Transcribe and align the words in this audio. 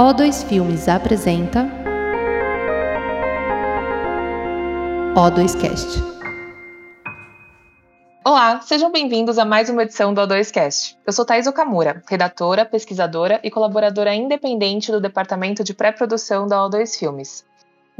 O2 0.00 0.46
Filmes 0.46 0.88
apresenta 0.88 1.68
O2Cast. 5.14 6.02
Olá, 8.24 8.62
sejam 8.62 8.90
bem-vindos 8.90 9.38
a 9.38 9.44
mais 9.44 9.68
uma 9.68 9.82
edição 9.82 10.14
do 10.14 10.22
O2Cast. 10.22 10.96
Eu 11.06 11.12
sou 11.12 11.26
Thais 11.26 11.46
Okamura, 11.46 12.02
redatora, 12.08 12.64
pesquisadora 12.64 13.40
e 13.44 13.50
colaboradora 13.50 14.14
independente 14.14 14.90
do 14.90 15.02
Departamento 15.02 15.62
de 15.62 15.74
Pré-Produção 15.74 16.46
da 16.46 16.56
O2 16.66 16.98
Filmes. 16.98 17.44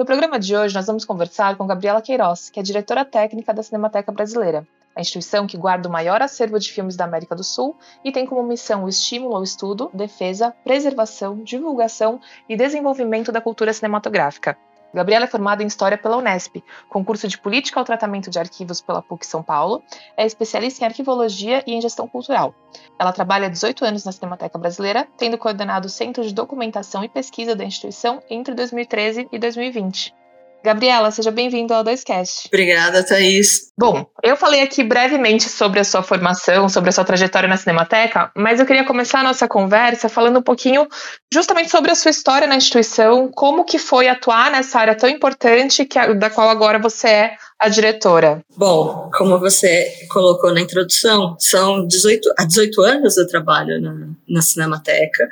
No 0.01 0.07
programa 0.07 0.39
de 0.39 0.57
hoje, 0.57 0.75
nós 0.75 0.87
vamos 0.87 1.05
conversar 1.05 1.59
com 1.59 1.67
Gabriela 1.67 2.01
Queiroz, 2.01 2.49
que 2.49 2.59
é 2.59 2.63
diretora 2.63 3.05
técnica 3.05 3.53
da 3.53 3.63
Cinemateca 3.63 4.11
Brasileira, 4.11 4.67
a 4.97 5.03
instituição 5.03 5.47
que 5.47 5.59
guarda 5.59 5.91
o 5.91 5.93
maior 5.93 6.23
acervo 6.23 6.59
de 6.59 6.73
filmes 6.73 6.97
da 6.97 7.05
América 7.05 7.37
do 7.37 7.45
Sul 7.45 7.77
e 8.03 8.11
tem 8.11 8.25
como 8.25 8.43
missão 8.43 8.85
o 8.85 8.89
estímulo 8.89 9.37
ao 9.37 9.43
estudo, 9.43 9.91
defesa, 9.93 10.55
preservação, 10.65 11.45
divulgação 11.45 12.19
e 12.49 12.57
desenvolvimento 12.57 13.31
da 13.31 13.43
cultura 13.43 13.75
cinematográfica. 13.75 14.57
Gabriela 14.93 15.25
é 15.25 15.29
formada 15.29 15.63
em 15.63 15.67
História 15.67 15.97
pela 15.97 16.17
Unesp, 16.17 16.63
concurso 16.89 17.29
de 17.29 17.39
Política 17.39 17.79
ao 17.79 17.85
Tratamento 17.85 18.31
de 18.31 18.39
Arquivos 18.39 18.81
pela 18.81 19.03
PUC 19.03 19.27
São 19.27 19.43
Paulo, 19.43 19.83
é 20.17 20.27
especialista 20.27 20.85
em 20.85 20.89
Arquivologia 20.89 21.63
e 21.67 21.75
em 21.75 21.81
Gestão 21.81 22.09
Cultural. 22.09 22.55
Ela 22.99 23.13
trabalha 23.13 23.47
há 23.47 23.51
18 23.51 23.85
anos 23.85 24.05
na 24.05 24.13
Cinemateca 24.13 24.59
Brasileira, 24.59 25.09
tendo 25.17 25.39
coordenado 25.39 25.87
o 25.87 25.91
Centro 25.91 26.23
de 26.23 26.35
Documentação 26.35 27.05
e 27.05 27.09
Pesquisa 27.09 27.55
da 27.55 27.65
instituição 27.65 28.23
entre 28.29 28.55
2013 28.55 29.29
e 29.31 29.39
2020. 29.39 30.20
Gabriela, 30.63 31.11
seja 31.11 31.31
bem-vindo 31.31 31.73
ao 31.73 31.83
2Cast. 31.83 32.47
Obrigada, 32.49 33.03
Thaís. 33.03 33.73
Bom, 33.79 34.05
eu 34.23 34.37
falei 34.37 34.61
aqui 34.61 34.85
brevemente 34.85 35.49
sobre 35.49 35.81
a 35.81 35.85
sua 35.85 36.03
formação, 36.03 36.69
sobre 36.69 36.91
a 36.91 36.93
sua 36.93 37.05
trajetória 37.05 37.49
na 37.49 37.57
Cinemateca, 37.57 38.31
mas 38.37 38.61
eu 38.61 38.67
queria 38.67 38.85
começar 38.85 39.21
a 39.21 39.25
nossa 39.25 39.49
conversa 39.49 40.09
falando 40.09 40.39
um 40.39 40.43
pouquinho 40.43 40.87
justamente 41.33 41.71
sobre 41.71 41.91
a 41.91 41.95
sua 41.95 42.11
história 42.11 42.47
na 42.47 42.57
instituição, 42.57 43.31
como 43.33 43.65
que 43.65 43.79
foi 43.79 44.09
atuar 44.09 44.51
nessa 44.51 44.79
área 44.79 44.95
tão 44.95 45.09
importante 45.09 45.85
que, 45.87 46.15
da 46.15 46.29
qual 46.29 46.51
agora 46.51 46.79
você 46.79 47.09
é 47.09 47.37
a 47.59 47.69
diretora. 47.69 48.43
Bom, 48.57 49.11
como 49.15 49.39
você 49.39 49.91
colocou 50.11 50.53
na 50.53 50.61
introdução, 50.61 51.37
são 51.39 51.87
18, 51.87 52.35
há 52.39 52.45
18 52.45 52.83
anos 52.83 53.17
eu 53.17 53.27
trabalho 53.27 53.81
na, 53.81 54.09
na 54.29 54.43
Cinemateca. 54.43 55.29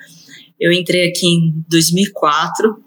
Eu 0.60 0.72
entrei 0.72 1.08
aqui 1.08 1.26
em 1.26 1.64
2004, 1.68 2.82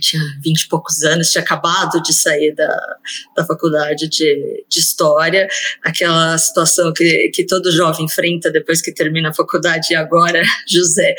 tinha 0.00 0.22
vinte 0.42 0.62
e 0.62 0.68
poucos 0.68 1.02
anos, 1.02 1.30
tinha 1.30 1.42
acabado 1.42 2.02
de 2.02 2.12
sair 2.12 2.54
da, 2.54 2.96
da 3.36 3.44
faculdade 3.44 4.08
de, 4.08 4.64
de 4.68 4.78
História, 4.78 5.48
aquela 5.82 6.36
situação 6.38 6.92
que, 6.92 7.30
que 7.34 7.44
todo 7.44 7.72
jovem 7.72 8.06
enfrenta 8.06 8.50
depois 8.50 8.80
que 8.80 8.92
termina 8.92 9.30
a 9.30 9.34
faculdade, 9.34 9.88
e 9.92 9.96
agora, 9.96 10.42
José, 10.68 11.14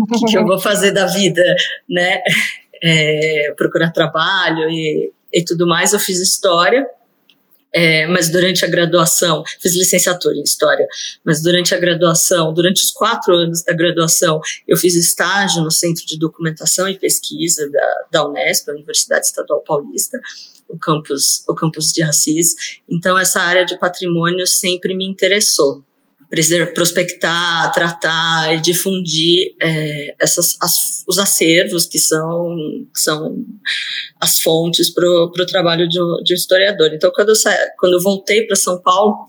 o 0.00 0.06
que, 0.06 0.26
que 0.26 0.38
eu 0.38 0.44
vou 0.44 0.58
fazer 0.58 0.92
da 0.92 1.06
vida, 1.06 1.42
né? 1.88 2.20
É, 2.84 3.54
procurar 3.56 3.92
trabalho 3.92 4.68
e, 4.68 5.12
e 5.32 5.44
tudo 5.44 5.66
mais, 5.68 5.92
eu 5.92 6.00
fiz 6.00 6.20
História, 6.20 6.84
é, 7.74 8.06
mas 8.06 8.30
durante 8.30 8.64
a 8.64 8.68
graduação, 8.68 9.42
fiz 9.60 9.74
licenciatura 9.74 10.36
em 10.36 10.42
História, 10.42 10.86
mas 11.24 11.42
durante 11.42 11.74
a 11.74 11.78
graduação, 11.78 12.52
durante 12.52 12.82
os 12.82 12.90
quatro 12.90 13.34
anos 13.34 13.62
da 13.62 13.72
graduação, 13.72 14.40
eu 14.68 14.76
fiz 14.76 14.94
estágio 14.94 15.62
no 15.62 15.70
Centro 15.70 16.04
de 16.04 16.18
Documentação 16.18 16.88
e 16.88 16.98
Pesquisa 16.98 17.70
da, 17.70 18.06
da 18.10 18.28
Unesp, 18.28 18.68
a 18.68 18.74
Universidade 18.74 19.26
Estadual 19.26 19.62
Paulista, 19.66 20.20
o 20.68 20.78
campus, 20.78 21.44
o 21.48 21.54
campus 21.54 21.92
de 21.92 22.02
Assis. 22.02 22.54
Então, 22.88 23.18
essa 23.18 23.40
área 23.40 23.64
de 23.64 23.78
patrimônio 23.78 24.46
sempre 24.46 24.94
me 24.94 25.06
interessou 25.06 25.82
prospectar, 26.74 27.72
tratar 27.72 28.54
e 28.54 28.60
difundir 28.60 29.54
é, 29.60 30.14
essas, 30.18 30.56
as, 30.62 31.04
os 31.06 31.18
acervos 31.18 31.86
que 31.86 31.98
são, 31.98 32.56
são 32.94 33.44
as 34.18 34.38
fontes 34.38 34.88
para 34.90 35.06
o 35.06 35.46
trabalho 35.46 35.86
de 35.88 36.00
um, 36.00 36.22
de 36.22 36.32
um, 36.32 36.36
historiador. 36.36 36.90
Então, 36.94 37.10
quando 37.14 37.30
eu, 37.30 37.36
sa... 37.36 37.54
quando 37.78 37.94
eu 37.94 38.00
voltei 38.00 38.46
para 38.46 38.56
São 38.56 38.80
Paulo, 38.80 39.26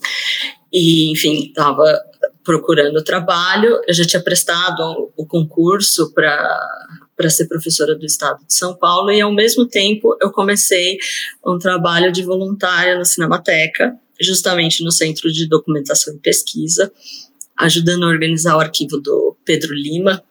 e, 0.71 1.11
enfim, 1.11 1.47
estava 1.47 2.01
procurando 2.43 3.03
trabalho, 3.03 3.81
eu 3.87 3.93
já 3.93 4.05
tinha 4.05 4.23
prestado 4.23 5.11
o 5.15 5.25
concurso 5.25 6.13
para 6.13 6.59
para 7.15 7.29
ser 7.29 7.47
professora 7.47 7.95
do 7.95 8.05
estado 8.05 8.39
de 8.45 8.55
São 8.55 8.75
Paulo 8.75 9.11
e 9.11 9.21
ao 9.21 9.31
mesmo 9.31 9.67
tempo 9.67 10.17
eu 10.19 10.31
comecei 10.31 10.97
um 11.45 11.59
trabalho 11.59 12.11
de 12.11 12.23
voluntária 12.23 12.97
na 12.97 13.05
Cinemateca 13.05 13.95
justamente 14.23 14.83
no 14.83 14.91
Centro 14.91 15.31
de 15.31 15.47
Documentação 15.47 16.13
e 16.15 16.19
Pesquisa, 16.19 16.91
ajudando 17.57 18.03
a 18.03 18.07
organizar 18.07 18.55
o 18.57 18.59
arquivo 18.59 18.97
do 18.99 19.35
Pedro 19.45 19.73
Lima, 19.73 20.23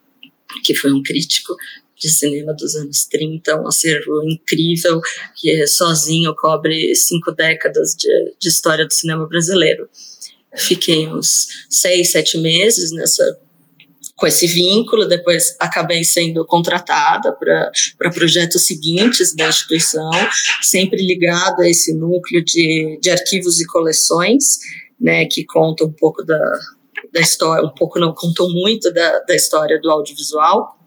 que 0.64 0.74
foi 0.74 0.92
um 0.92 1.02
crítico 1.02 1.54
de 1.96 2.10
cinema 2.10 2.52
dos 2.52 2.74
anos 2.74 3.06
30, 3.06 3.60
um 3.60 3.68
acervo 3.68 4.22
incrível 4.28 5.00
que 5.36 5.66
sozinho 5.68 6.34
cobre 6.34 6.94
cinco 6.96 7.30
décadas 7.30 7.94
de, 7.96 8.08
de 8.40 8.48
história 8.48 8.84
do 8.84 8.92
cinema 8.92 9.26
brasileiro. 9.26 9.88
Fiquei 10.56 11.06
uns 11.06 11.46
seis, 11.70 12.10
sete 12.10 12.36
meses 12.38 12.90
nessa 12.90 13.38
com 14.22 14.26
esse 14.28 14.46
vínculo, 14.46 15.08
depois 15.08 15.56
acabei 15.58 16.04
sendo 16.04 16.46
contratada 16.46 17.32
para 17.32 18.10
projetos 18.12 18.68
seguintes 18.68 19.34
da 19.34 19.48
instituição, 19.48 20.12
sempre 20.62 21.04
ligado 21.04 21.60
a 21.60 21.68
esse 21.68 21.92
núcleo 21.92 22.40
de, 22.44 23.00
de 23.02 23.10
arquivos 23.10 23.60
e 23.60 23.66
coleções, 23.66 24.60
né, 25.00 25.26
que 25.26 25.44
conta 25.44 25.84
um 25.84 25.90
pouco 25.90 26.24
da, 26.24 26.38
da 27.12 27.20
história, 27.20 27.66
um 27.66 27.74
pouco 27.74 27.98
não, 27.98 28.14
contou 28.14 28.48
muito 28.48 28.92
da, 28.92 29.18
da 29.26 29.34
história 29.34 29.80
do 29.80 29.90
audiovisual. 29.90 30.78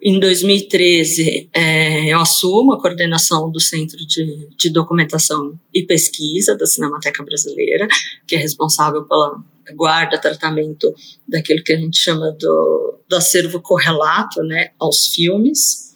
Em 0.00 0.20
2013, 0.20 1.50
é, 1.52 2.12
eu 2.12 2.20
assumo 2.20 2.74
a 2.74 2.80
coordenação 2.80 3.50
do 3.50 3.58
Centro 3.58 3.98
de, 4.06 4.48
de 4.56 4.70
Documentação 4.70 5.58
e 5.74 5.82
Pesquisa 5.82 6.56
da 6.56 6.66
Cinemateca 6.66 7.24
Brasileira, 7.24 7.88
que 8.28 8.36
é 8.36 8.38
responsável 8.38 9.02
pela 9.08 9.42
guarda, 9.74 10.20
tratamento 10.20 10.94
daquilo 11.26 11.62
que 11.62 11.72
a 11.72 11.76
gente 11.76 11.98
chama 11.98 12.32
do, 12.38 13.00
do 13.08 13.16
acervo 13.16 13.60
correlato 13.60 14.42
né, 14.42 14.70
aos 14.78 15.06
filmes. 15.08 15.94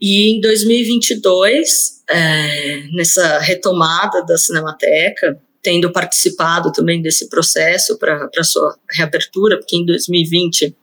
E 0.00 0.30
em 0.30 0.40
2022, 0.40 2.02
é, 2.08 2.82
nessa 2.92 3.38
retomada 3.38 4.24
da 4.24 4.38
Cinemateca, 4.38 5.38
tendo 5.62 5.92
participado 5.92 6.72
também 6.72 7.02
desse 7.02 7.28
processo 7.28 7.98
para 7.98 8.42
sua 8.42 8.78
reabertura, 8.90 9.58
porque 9.58 9.76
em 9.76 9.84
2020, 9.84 10.74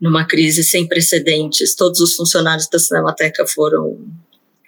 numa 0.00 0.26
crise 0.26 0.62
sem 0.62 0.86
precedentes, 0.86 1.74
todos 1.74 2.00
os 2.00 2.14
funcionários 2.14 2.68
da 2.68 2.78
Cinemateca 2.78 3.46
foram 3.46 3.98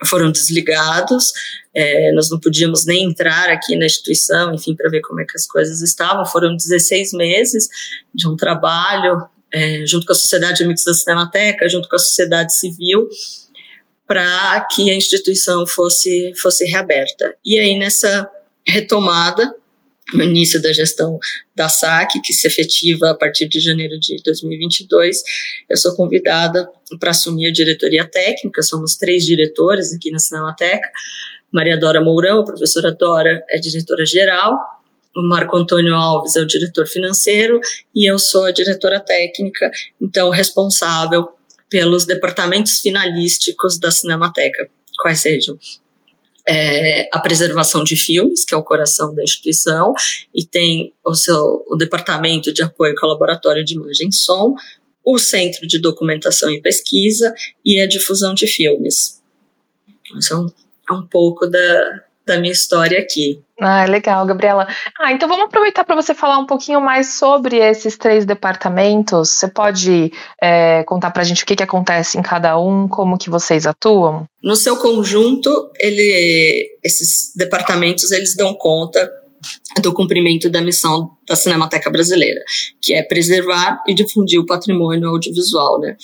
foram 0.04 0.30
desligados, 0.30 1.32
é, 1.74 2.12
nós 2.12 2.30
não 2.30 2.38
podíamos 2.38 2.84
nem 2.84 3.04
entrar 3.04 3.48
aqui 3.48 3.76
na 3.76 3.86
instituição, 3.86 4.54
enfim, 4.54 4.74
para 4.74 4.90
ver 4.90 5.00
como 5.00 5.20
é 5.20 5.24
que 5.24 5.36
as 5.36 5.46
coisas 5.46 5.80
estavam. 5.80 6.24
Foram 6.26 6.56
16 6.56 7.12
meses 7.12 7.68
de 8.14 8.28
um 8.28 8.36
trabalho 8.36 9.26
é, 9.52 9.86
junto 9.86 10.06
com 10.06 10.12
a 10.12 10.16
Sociedade 10.16 10.58
de 10.58 10.64
Amigos 10.64 10.84
da 10.84 10.94
Cinemateca, 10.94 11.68
junto 11.68 11.88
com 11.88 11.96
a 11.96 11.98
sociedade 11.98 12.54
civil, 12.54 13.08
para 14.06 14.66
que 14.70 14.90
a 14.90 14.94
instituição 14.94 15.66
fosse, 15.66 16.32
fosse 16.40 16.64
reaberta. 16.64 17.34
E 17.44 17.58
aí, 17.58 17.78
nessa 17.78 18.28
retomada, 18.66 19.54
no 20.14 20.22
início 20.22 20.60
da 20.62 20.72
gestão 20.72 21.18
da 21.54 21.68
SAC, 21.68 22.20
que 22.22 22.32
se 22.32 22.46
efetiva 22.46 23.10
a 23.10 23.14
partir 23.14 23.48
de 23.48 23.58
janeiro 23.58 23.98
de 23.98 24.16
2022, 24.24 25.22
eu 25.68 25.76
sou 25.76 25.94
convidada 25.96 26.68
para 27.00 27.10
assumir 27.10 27.48
a 27.48 27.52
diretoria 27.52 28.04
técnica, 28.04 28.62
somos 28.62 28.96
três 28.96 29.24
diretores 29.24 29.92
aqui 29.92 30.10
na 30.10 30.18
Cinemateca, 30.18 30.88
Maria 31.52 31.76
Dora 31.76 32.00
Mourão, 32.00 32.40
a 32.40 32.44
professora 32.44 32.92
Dora 32.92 33.42
é 33.50 33.58
diretora-geral, 33.58 34.56
o 35.16 35.22
Marco 35.22 35.56
Antônio 35.56 35.94
Alves 35.94 36.36
é 36.36 36.40
o 36.40 36.46
diretor 36.46 36.86
financeiro 36.86 37.58
e 37.94 38.08
eu 38.08 38.18
sou 38.18 38.44
a 38.44 38.52
diretora 38.52 39.00
técnica, 39.00 39.70
então 40.00 40.30
responsável 40.30 41.26
pelos 41.68 42.04
departamentos 42.04 42.78
finalísticos 42.78 43.78
da 43.78 43.90
Cinemateca, 43.90 44.68
quais 45.00 45.20
sejam 45.20 45.58
é, 46.48 47.08
a 47.12 47.18
preservação 47.18 47.82
de 47.82 47.96
filmes, 47.96 48.44
que 48.44 48.54
é 48.54 48.56
o 48.56 48.62
coração 48.62 49.14
da 49.14 49.22
instituição, 49.22 49.92
e 50.34 50.44
tem 50.44 50.92
o 51.04 51.14
seu 51.14 51.64
o 51.68 51.76
departamento 51.76 52.52
de 52.52 52.62
apoio 52.62 52.94
ao 53.02 53.08
laboratório 53.08 53.64
de 53.64 53.74
imagem 53.74 54.08
e 54.08 54.14
som, 54.14 54.54
o 55.04 55.18
centro 55.18 55.66
de 55.66 55.78
documentação 55.78 56.50
e 56.50 56.60
pesquisa 56.60 57.34
e 57.64 57.80
a 57.80 57.86
difusão 57.86 58.34
de 58.34 58.46
filmes. 58.46 59.22
Então, 60.16 60.52
é 60.88 60.92
um 60.92 61.06
pouco 61.06 61.46
da, 61.46 62.02
da 62.24 62.38
minha 62.38 62.52
história 62.52 62.98
aqui. 62.98 63.40
Ah, 63.60 63.84
legal, 63.86 64.26
Gabriela. 64.26 64.68
Ah, 65.00 65.12
então 65.12 65.28
vamos 65.28 65.46
aproveitar 65.46 65.82
para 65.84 65.96
você 65.96 66.14
falar 66.14 66.38
um 66.38 66.46
pouquinho 66.46 66.80
mais 66.80 67.14
sobre 67.14 67.56
esses 67.56 67.96
três 67.96 68.26
departamentos. 68.26 69.30
Você 69.30 69.48
pode 69.48 70.12
é, 70.40 70.84
contar 70.84 71.10
para 71.10 71.22
a 71.22 71.24
gente 71.24 71.42
o 71.42 71.46
que, 71.46 71.56
que 71.56 71.62
acontece 71.62 72.18
em 72.18 72.22
cada 72.22 72.58
um, 72.58 72.86
como 72.86 73.16
que 73.16 73.30
vocês 73.30 73.66
atuam? 73.66 74.26
No 74.42 74.54
seu 74.54 74.76
conjunto, 74.76 75.70
ele, 75.80 76.78
esses 76.84 77.32
departamentos 77.34 78.10
eles 78.10 78.36
dão 78.36 78.54
conta 78.54 79.10
do 79.80 79.92
cumprimento 79.92 80.50
da 80.50 80.60
missão 80.60 81.12
da 81.26 81.36
Cinemateca 81.36 81.90
Brasileira, 81.90 82.42
que 82.80 82.94
é 82.94 83.02
preservar 83.02 83.82
e 83.86 83.94
difundir 83.94 84.38
o 84.40 84.46
patrimônio 84.46 85.08
audiovisual, 85.08 85.80
né? 85.80 85.96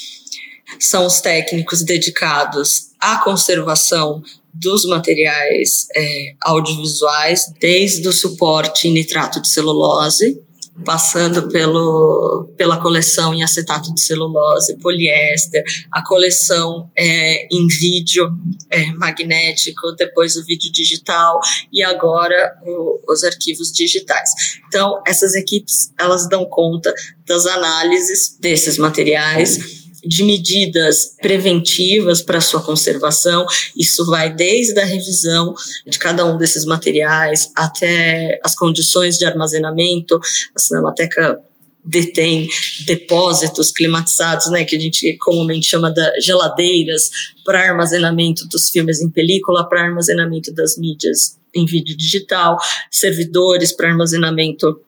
são 0.78 1.06
os 1.06 1.20
técnicos 1.20 1.82
dedicados 1.82 2.91
à 3.02 3.16
conservação 3.16 4.22
dos 4.54 4.84
materiais 4.84 5.88
é, 5.96 6.34
audiovisuais, 6.40 7.52
desde 7.60 8.06
o 8.06 8.12
suporte 8.12 8.86
em 8.86 8.92
nitrato 8.92 9.42
de 9.42 9.48
celulose, 9.48 10.40
passando 10.84 11.48
pelo, 11.48 12.48
pela 12.56 12.80
coleção 12.80 13.34
em 13.34 13.42
acetato 13.42 13.92
de 13.92 14.00
celulose, 14.00 14.78
poliéster, 14.78 15.62
a 15.90 16.02
coleção 16.04 16.90
é, 16.96 17.46
em 17.54 17.66
vídeo 17.66 18.30
é, 18.70 18.86
magnético, 18.92 19.92
depois 19.96 20.36
o 20.36 20.44
vídeo 20.44 20.70
digital 20.70 21.40
e 21.72 21.82
agora 21.82 22.56
o, 22.64 23.00
os 23.12 23.24
arquivos 23.24 23.72
digitais. 23.72 24.30
Então, 24.68 25.02
essas 25.06 25.34
equipes, 25.34 25.92
elas 25.98 26.28
dão 26.28 26.44
conta 26.44 26.94
das 27.26 27.46
análises 27.46 28.36
desses 28.40 28.78
materiais, 28.78 29.81
de 30.04 30.24
medidas 30.24 31.16
preventivas 31.20 32.22
para 32.22 32.40
sua 32.40 32.62
conservação. 32.62 33.46
Isso 33.76 34.04
vai 34.06 34.34
desde 34.34 34.78
a 34.80 34.84
revisão 34.84 35.54
de 35.86 35.98
cada 35.98 36.24
um 36.24 36.36
desses 36.36 36.64
materiais 36.64 37.50
até 37.54 38.40
as 38.44 38.54
condições 38.54 39.18
de 39.18 39.24
armazenamento. 39.24 40.20
A 40.54 40.58
Cinemateca 40.58 41.40
detém 41.84 42.48
depósitos 42.86 43.72
climatizados, 43.72 44.50
né, 44.50 44.64
que 44.64 44.76
a 44.76 44.80
gente 44.80 45.16
comumente 45.18 45.66
chama 45.66 45.90
de 45.90 46.20
geladeiras 46.20 47.10
para 47.44 47.60
armazenamento 47.60 48.46
dos 48.46 48.70
filmes 48.70 49.00
em 49.00 49.10
película, 49.10 49.68
para 49.68 49.82
armazenamento 49.82 50.52
das 50.52 50.78
mídias 50.78 51.36
em 51.54 51.66
vídeo 51.66 51.96
digital, 51.96 52.56
servidores 52.90 53.72
para 53.72 53.90
armazenamento 53.90 54.80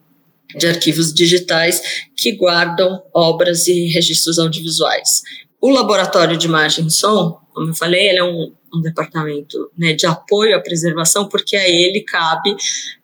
de 0.57 0.67
arquivos 0.67 1.13
digitais 1.13 1.83
que 2.17 2.33
guardam 2.33 3.03
obras 3.13 3.67
e 3.67 3.89
registros 3.89 4.39
audiovisuais. 4.39 5.23
O 5.61 5.71
laboratório 5.71 6.37
de 6.37 6.47
imagem 6.47 6.87
e 6.87 6.91
som, 6.91 7.39
como 7.53 7.71
eu 7.71 7.75
falei, 7.75 8.09
ele 8.09 8.19
é 8.19 8.25
um, 8.25 8.53
um 8.75 8.81
departamento 8.83 9.71
né, 9.79 9.93
de 9.93 10.07
apoio 10.07 10.57
à 10.57 10.61
preservação, 10.61 11.29
porque 11.29 11.57
a 11.57 11.69
ele 11.69 12.03
cabe 12.03 12.55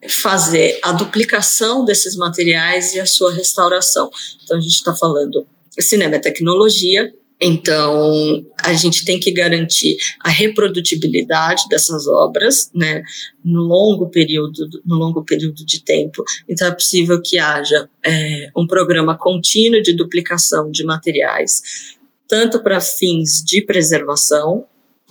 fazer 0.09 0.79
a 0.83 0.93
duplicação 0.93 1.85
desses 1.85 2.17
materiais 2.17 2.95
e 2.95 3.01
a 3.01 3.07
sua 3.07 3.33
restauração. 3.33 4.11
Então, 4.43 4.59
a 4.59 4.61
gente 4.61 4.75
está 4.75 4.95
falando 4.95 5.47
cinema 5.79 6.17
e 6.17 6.21
tecnologia, 6.21 7.13
então, 7.41 8.45
a 8.63 8.75
gente 8.75 9.03
tem 9.03 9.19
que 9.19 9.33
garantir 9.33 9.97
a 10.23 10.29
reprodutibilidade 10.29 11.67
dessas 11.71 12.07
obras, 12.07 12.71
né, 12.75 13.03
no 13.43 13.63
longo 13.63 14.11
período, 14.11 14.69
no 14.85 14.97
longo 14.97 15.25
período 15.25 15.65
de 15.65 15.83
tempo. 15.83 16.23
Então, 16.47 16.69
é 16.69 16.71
possível 16.71 17.21
que 17.23 17.39
haja 17.39 17.89
é, 18.05 18.51
um 18.55 18.67
programa 18.67 19.17
contínuo 19.17 19.81
de 19.81 19.95
duplicação 19.95 20.71
de 20.71 20.85
materiais, 20.85 21.97
tanto 22.29 22.63
para 22.63 22.79
fins 22.79 23.43
de 23.43 23.63
preservação. 23.63 24.67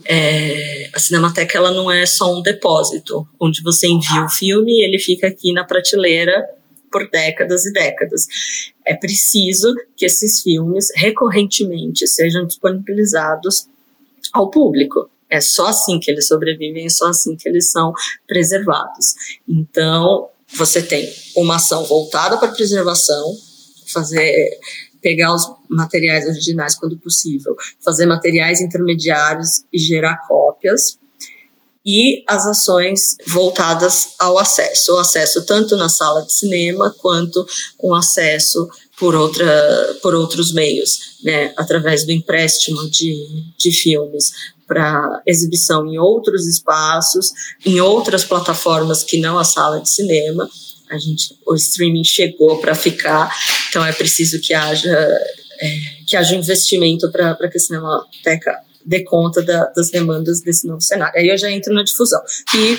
É, 0.05 0.91
a 0.93 0.99
Cinemateca 0.99 1.57
ela 1.57 1.71
não 1.71 1.91
é 1.91 2.05
só 2.05 2.37
um 2.37 2.43
depósito 2.43 3.27
onde 3.39 3.61
você 3.63 3.87
envia 3.87 4.23
o 4.23 4.29
filme 4.29 4.71
e 4.71 4.85
ele 4.85 4.99
fica 4.99 5.27
aqui 5.27 5.51
na 5.51 5.63
prateleira 5.63 6.45
por 6.91 7.09
décadas 7.09 7.65
e 7.65 7.73
décadas. 7.73 8.27
É 8.85 8.95
preciso 8.95 9.73
que 9.95 10.05
esses 10.05 10.41
filmes 10.41 10.87
recorrentemente 10.95 12.07
sejam 12.07 12.45
disponibilizados 12.45 13.67
ao 14.33 14.49
público. 14.49 15.09
É 15.29 15.39
só 15.39 15.67
assim 15.67 15.99
que 15.99 16.09
eles 16.09 16.27
sobrevivem, 16.27 16.85
é 16.85 16.89
só 16.89 17.09
assim 17.09 17.35
que 17.35 17.47
eles 17.47 17.71
são 17.71 17.93
preservados. 18.27 19.15
Então, 19.47 20.29
você 20.55 20.81
tem 20.81 21.07
uma 21.35 21.57
ação 21.57 21.83
voltada 21.85 22.37
para 22.37 22.51
preservação, 22.51 23.35
fazer 23.87 24.49
pegar 25.01 25.33
os 25.33 25.49
materiais 25.69 26.25
originais 26.25 26.75
quando 26.75 26.97
possível, 26.97 27.55
fazer 27.79 28.05
materiais 28.05 28.59
intermediários 28.59 29.63
e 29.71 29.79
gerar 29.79 30.17
cópias 30.27 30.99
e 31.91 32.23
as 32.27 32.45
ações 32.45 33.17
voltadas 33.25 34.09
ao 34.19 34.37
acesso, 34.37 34.93
o 34.93 34.99
acesso 34.99 35.43
tanto 35.43 35.75
na 35.75 35.89
sala 35.89 36.21
de 36.21 36.31
cinema 36.31 36.93
quanto 36.99 37.43
um 37.81 37.95
acesso 37.95 38.69
por, 38.95 39.15
outra, 39.15 39.97
por 39.99 40.13
outros 40.13 40.53
meios, 40.53 40.99
né, 41.23 41.51
através 41.57 42.05
do 42.05 42.11
empréstimo 42.11 42.87
de, 42.91 43.25
de 43.57 43.71
filmes 43.71 44.31
para 44.67 45.19
exibição 45.25 45.87
em 45.87 45.97
outros 45.97 46.45
espaços, 46.45 47.31
em 47.65 47.81
outras 47.81 48.23
plataformas 48.23 49.01
que 49.01 49.19
não 49.19 49.39
a 49.39 49.43
sala 49.43 49.79
de 49.79 49.89
cinema. 49.89 50.47
A 50.91 50.97
gente, 50.99 51.35
o 51.43 51.55
streaming 51.55 52.03
chegou 52.03 52.59
para 52.59 52.75
ficar, 52.75 53.35
então 53.67 53.83
é 53.83 53.91
preciso 53.91 54.39
que 54.39 54.53
haja 54.53 54.95
é, 55.59 55.79
que 56.07 56.15
haja 56.15 56.35
investimento 56.35 57.11
para 57.11 57.49
que 57.49 57.57
a 57.57 57.59
Cinemateca 57.59 58.68
dê 58.85 59.03
conta 59.03 59.41
da, 59.41 59.65
das 59.75 59.89
demandas 59.89 60.41
desse 60.41 60.67
novo 60.67 60.81
cenário. 60.81 61.19
Aí 61.19 61.27
eu 61.27 61.37
já 61.37 61.49
entro 61.51 61.73
na 61.73 61.83
difusão, 61.83 62.21
que 62.49 62.77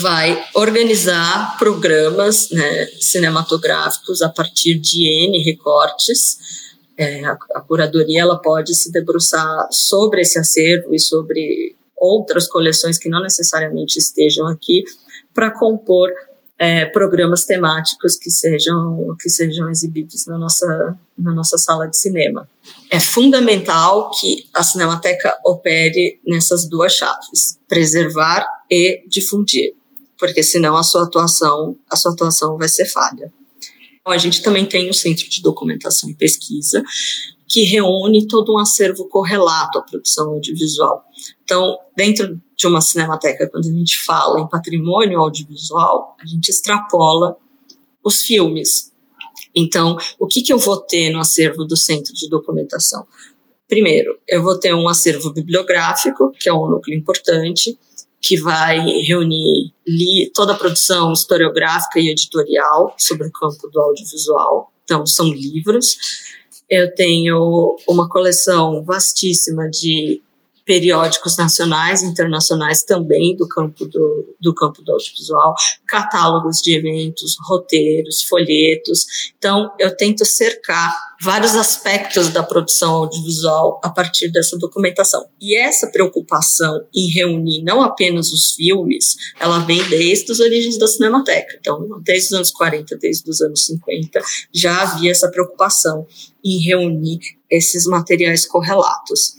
vai 0.00 0.42
organizar 0.54 1.56
programas 1.58 2.50
né, 2.50 2.86
cinematográficos 3.00 4.22
a 4.22 4.28
partir 4.28 4.78
de 4.78 5.06
N 5.06 5.42
recortes. 5.42 6.38
É, 6.96 7.24
a, 7.24 7.36
a 7.54 7.60
curadoria 7.60 8.20
ela 8.20 8.40
pode 8.40 8.74
se 8.74 8.92
debruçar 8.92 9.68
sobre 9.70 10.22
esse 10.22 10.38
acervo 10.38 10.94
e 10.94 11.00
sobre 11.00 11.74
outras 11.96 12.48
coleções 12.48 12.98
que 12.98 13.08
não 13.08 13.22
necessariamente 13.22 13.98
estejam 13.98 14.46
aqui 14.46 14.84
para 15.34 15.50
compor 15.50 16.10
é, 16.62 16.86
programas 16.86 17.44
temáticos 17.44 18.14
que 18.14 18.30
sejam 18.30 19.16
que 19.20 19.28
sejam 19.28 19.68
exibidos 19.68 20.26
na 20.26 20.38
nossa 20.38 20.96
na 21.18 21.32
nossa 21.34 21.58
sala 21.58 21.88
de 21.88 21.96
cinema. 21.96 22.48
É 22.88 23.00
fundamental 23.00 24.12
que 24.12 24.46
a 24.54 24.62
Cinemateca 24.62 25.36
opere 25.44 26.20
nessas 26.24 26.68
duas 26.68 26.92
chaves: 26.92 27.58
preservar 27.66 28.46
e 28.70 29.02
difundir, 29.08 29.74
porque 30.16 30.40
senão 30.40 30.76
a 30.76 30.84
sua 30.84 31.02
atuação 31.02 31.76
a 31.90 31.96
sua 31.96 32.12
atuação 32.12 32.56
vai 32.56 32.68
ser 32.68 32.86
falha. 32.86 33.32
A 34.06 34.16
gente 34.16 34.40
também 34.40 34.64
tem 34.64 34.88
o 34.88 34.94
Centro 34.94 35.28
de 35.28 35.42
Documentação 35.42 36.08
e 36.10 36.14
Pesquisa, 36.14 36.84
que 37.52 37.64
reúne 37.64 38.26
todo 38.26 38.54
um 38.54 38.58
acervo 38.58 39.06
correlato 39.06 39.78
à 39.78 39.82
produção 39.82 40.30
audiovisual. 40.30 41.04
Então, 41.44 41.76
dentro 41.94 42.40
de 42.56 42.66
uma 42.66 42.80
cinemateca, 42.80 43.46
quando 43.50 43.68
a 43.68 43.72
gente 43.72 44.02
fala 44.06 44.40
em 44.40 44.48
patrimônio 44.48 45.20
audiovisual, 45.20 46.16
a 46.18 46.24
gente 46.24 46.48
extrapola 46.48 47.36
os 48.02 48.22
filmes. 48.22 48.90
Então, 49.54 49.98
o 50.18 50.26
que, 50.26 50.40
que 50.40 50.50
eu 50.50 50.58
vou 50.58 50.78
ter 50.78 51.10
no 51.10 51.20
acervo 51.20 51.66
do 51.66 51.76
Centro 51.76 52.14
de 52.14 52.26
Documentação? 52.26 53.06
Primeiro, 53.68 54.18
eu 54.26 54.42
vou 54.42 54.58
ter 54.58 54.74
um 54.74 54.88
acervo 54.88 55.30
bibliográfico, 55.30 56.32
que 56.40 56.48
é 56.48 56.54
um 56.54 56.66
núcleo 56.66 56.96
importante, 56.96 57.78
que 58.18 58.40
vai 58.40 58.78
reunir 59.02 59.74
toda 60.34 60.52
a 60.52 60.56
produção 60.56 61.12
historiográfica 61.12 62.00
e 62.00 62.08
editorial 62.08 62.94
sobre 62.96 63.28
o 63.28 63.32
campo 63.32 63.68
do 63.68 63.78
audiovisual. 63.78 64.72
Então, 64.84 65.04
são 65.04 65.28
livros. 65.28 65.98
Eu 66.74 66.94
tenho 66.94 67.76
uma 67.86 68.08
coleção 68.08 68.82
vastíssima 68.82 69.68
de 69.68 70.22
periódicos 70.64 71.36
nacionais 71.36 72.02
e 72.02 72.06
internacionais 72.06 72.84
também 72.84 73.36
do 73.36 73.48
campo 73.48 73.84
do, 73.86 74.36
do 74.40 74.54
campo 74.54 74.82
do 74.82 74.92
audiovisual, 74.92 75.54
catálogos 75.86 76.58
de 76.58 76.76
eventos, 76.76 77.36
roteiros, 77.46 78.22
folhetos. 78.22 79.32
Então, 79.36 79.72
eu 79.78 79.96
tento 79.96 80.24
cercar 80.24 80.94
vários 81.20 81.54
aspectos 81.54 82.28
da 82.30 82.42
produção 82.42 82.94
audiovisual 82.94 83.80
a 83.82 83.90
partir 83.90 84.28
dessa 84.28 84.56
documentação. 84.58 85.24
E 85.40 85.56
essa 85.56 85.86
preocupação 85.86 86.84
em 86.94 87.08
reunir 87.08 87.62
não 87.62 87.82
apenas 87.82 88.32
os 88.32 88.54
filmes, 88.54 89.16
ela 89.38 89.60
vem 89.60 89.82
desde 89.88 90.32
as 90.32 90.40
origens 90.40 90.78
da 90.78 90.86
Cinemateca. 90.86 91.56
Então, 91.60 92.00
desde 92.02 92.26
os 92.28 92.32
anos 92.32 92.50
40, 92.52 92.96
desde 92.98 93.28
os 93.30 93.40
anos 93.40 93.66
50, 93.66 94.20
já 94.52 94.82
havia 94.82 95.10
essa 95.10 95.30
preocupação 95.30 96.06
em 96.44 96.58
reunir 96.58 97.20
esses 97.50 97.86
materiais 97.86 98.46
correlatos. 98.46 99.34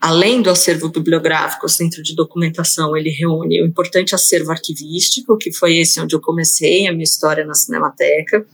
Além 0.00 0.40
do 0.40 0.50
acervo 0.50 0.88
bibliográfico, 0.88 1.66
o 1.66 1.68
Centro 1.68 2.02
de 2.02 2.14
Documentação, 2.14 2.96
ele 2.96 3.10
reúne 3.10 3.62
o 3.62 3.66
importante 3.66 4.14
acervo 4.14 4.52
arquivístico, 4.52 5.36
que 5.36 5.52
foi 5.52 5.78
esse 5.78 6.00
onde 6.00 6.14
eu 6.14 6.20
comecei 6.20 6.86
a 6.86 6.92
minha 6.92 7.04
história 7.04 7.44
na 7.44 7.54
Cinemateca. 7.54 8.46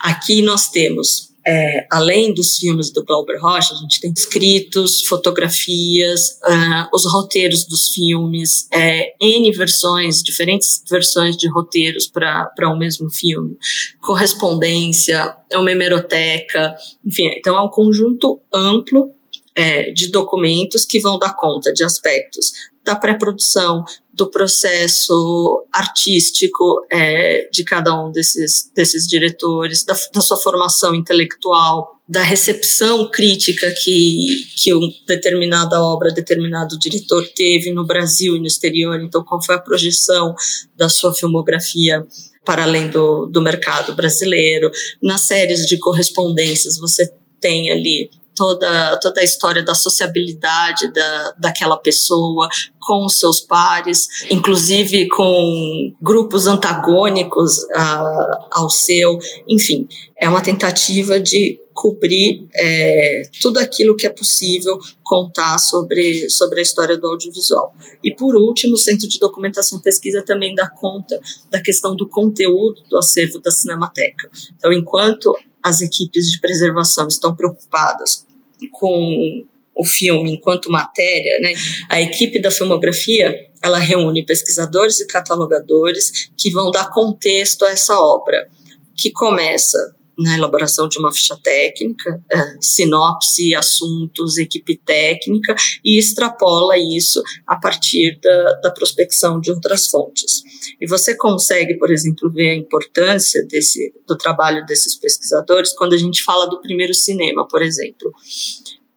Aqui 0.00 0.42
nós 0.42 0.68
temos 0.68 1.32
é, 1.46 1.86
além 1.90 2.32
dos 2.32 2.56
filmes 2.56 2.90
do 2.90 3.04
Glauber 3.04 3.38
Rocha, 3.38 3.74
a 3.74 3.76
gente 3.76 4.00
tem 4.00 4.10
escritos, 4.10 5.02
fotografias, 5.02 6.38
uh, 6.42 6.88
os 6.92 7.04
roteiros 7.04 7.66
dos 7.66 7.92
filmes, 7.92 8.66
é, 8.72 9.12
N 9.20 9.52
versões, 9.52 10.22
diferentes 10.22 10.82
versões 10.90 11.36
de 11.36 11.46
roteiros 11.48 12.08
para 12.08 12.50
o 12.62 12.68
um 12.68 12.78
mesmo 12.78 13.10
filme, 13.10 13.58
correspondência, 14.00 15.36
é 15.50 15.58
uma 15.58 15.70
hemeroteca, 15.70 16.74
enfim, 17.04 17.26
então 17.36 17.54
é 17.56 17.60
um 17.60 17.68
conjunto 17.68 18.40
amplo 18.52 19.12
é, 19.54 19.90
de 19.92 20.08
documentos 20.08 20.84
que 20.84 20.98
vão 20.98 21.18
dar 21.18 21.34
conta 21.34 21.72
de 21.72 21.84
aspectos 21.84 22.52
da 22.84 22.94
pré-produção, 22.94 23.84
do 24.12 24.30
processo 24.30 25.66
artístico 25.72 26.86
é, 26.90 27.48
de 27.50 27.64
cada 27.64 27.98
um 27.98 28.12
desses, 28.12 28.70
desses 28.74 29.06
diretores, 29.06 29.84
da, 29.84 29.96
da 30.12 30.20
sua 30.20 30.36
formação 30.36 30.94
intelectual, 30.94 31.94
da 32.06 32.22
recepção 32.22 33.10
crítica 33.10 33.72
que, 33.82 34.46
que 34.56 34.74
uma 34.74 34.88
determinada 35.08 35.82
obra, 35.82 36.12
determinado 36.12 36.78
diretor 36.78 37.26
teve 37.34 37.72
no 37.72 37.86
Brasil 37.86 38.36
e 38.36 38.40
no 38.40 38.46
exterior. 38.46 39.00
Então, 39.00 39.24
qual 39.24 39.42
foi 39.42 39.54
a 39.54 39.60
projeção 39.60 40.34
da 40.76 40.88
sua 40.88 41.14
filmografia 41.14 42.06
para 42.44 42.64
além 42.64 42.90
do, 42.90 43.24
do 43.26 43.40
mercado 43.40 43.94
brasileiro? 43.94 44.70
Nas 45.02 45.26
séries 45.26 45.66
de 45.66 45.78
correspondências, 45.78 46.78
você 46.78 47.10
tem 47.40 47.70
ali 47.70 48.10
toda, 48.34 48.98
toda 48.98 49.20
a 49.20 49.24
história 49.24 49.62
da 49.62 49.74
sociabilidade 49.74 50.92
da, 50.92 51.34
daquela 51.38 51.76
pessoa 51.76 52.48
com 52.80 53.04
os 53.06 53.18
seus 53.18 53.40
pares, 53.40 54.08
inclusive 54.30 55.08
com 55.08 55.94
grupos 56.00 56.46
antagônicos 56.46 57.64
a, 57.70 58.48
ao 58.52 58.68
seu, 58.68 59.18
enfim, 59.48 59.88
é 60.18 60.28
uma 60.28 60.42
tentativa 60.42 61.18
de 61.18 61.60
cobrir 61.74 62.46
é, 62.54 63.22
tudo 63.42 63.58
aquilo 63.58 63.96
que 63.96 64.06
é 64.06 64.10
possível 64.10 64.78
contar 65.02 65.58
sobre, 65.58 66.30
sobre 66.30 66.60
a 66.60 66.62
história 66.62 66.96
do 66.96 67.08
audiovisual. 67.08 67.74
E 68.02 68.14
por 68.14 68.36
último, 68.36 68.74
o 68.74 68.78
Centro 68.78 69.08
de 69.08 69.18
Documentação 69.18 69.78
e 69.78 69.82
Pesquisa 69.82 70.22
também 70.22 70.54
dá 70.54 70.70
conta 70.70 71.20
da 71.50 71.60
questão 71.60 71.96
do 71.96 72.08
conteúdo 72.08 72.82
do 72.88 72.96
acervo 72.96 73.40
da 73.40 73.50
Cinemateca. 73.50 74.30
Então, 74.56 74.72
enquanto 74.72 75.36
as 75.64 75.80
equipes 75.80 76.30
de 76.30 76.38
preservação 76.38 77.08
estão 77.08 77.34
preocupadas 77.34 78.26
com 78.70 79.44
o 79.74 79.84
filme 79.84 80.32
enquanto 80.32 80.70
matéria, 80.70 81.40
né? 81.40 81.54
A 81.88 82.00
equipe 82.00 82.40
da 82.40 82.50
filmografia, 82.50 83.34
ela 83.62 83.78
reúne 83.78 84.24
pesquisadores 84.24 85.00
e 85.00 85.06
catalogadores 85.06 86.30
que 86.36 86.50
vão 86.50 86.70
dar 86.70 86.90
contexto 86.90 87.64
a 87.64 87.70
essa 87.70 87.98
obra, 87.98 88.48
que 88.94 89.10
começa 89.10 89.96
na 90.18 90.36
elaboração 90.36 90.88
de 90.88 90.98
uma 90.98 91.12
ficha 91.12 91.36
técnica, 91.42 92.22
é, 92.30 92.56
sinopse, 92.60 93.54
assuntos, 93.54 94.38
equipe 94.38 94.76
técnica, 94.76 95.54
e 95.84 95.98
extrapola 95.98 96.76
isso 96.78 97.22
a 97.46 97.56
partir 97.56 98.18
da, 98.20 98.52
da 98.60 98.70
prospecção 98.70 99.40
de 99.40 99.50
outras 99.50 99.88
fontes. 99.88 100.42
E 100.80 100.86
você 100.86 101.16
consegue, 101.16 101.74
por 101.78 101.90
exemplo, 101.90 102.30
ver 102.30 102.50
a 102.50 102.56
importância 102.56 103.44
desse, 103.46 103.92
do 104.06 104.16
trabalho 104.16 104.64
desses 104.66 104.94
pesquisadores 104.94 105.72
quando 105.72 105.94
a 105.94 105.98
gente 105.98 106.22
fala 106.22 106.46
do 106.46 106.60
primeiro 106.60 106.94
cinema, 106.94 107.46
por 107.46 107.62
exemplo, 107.62 108.12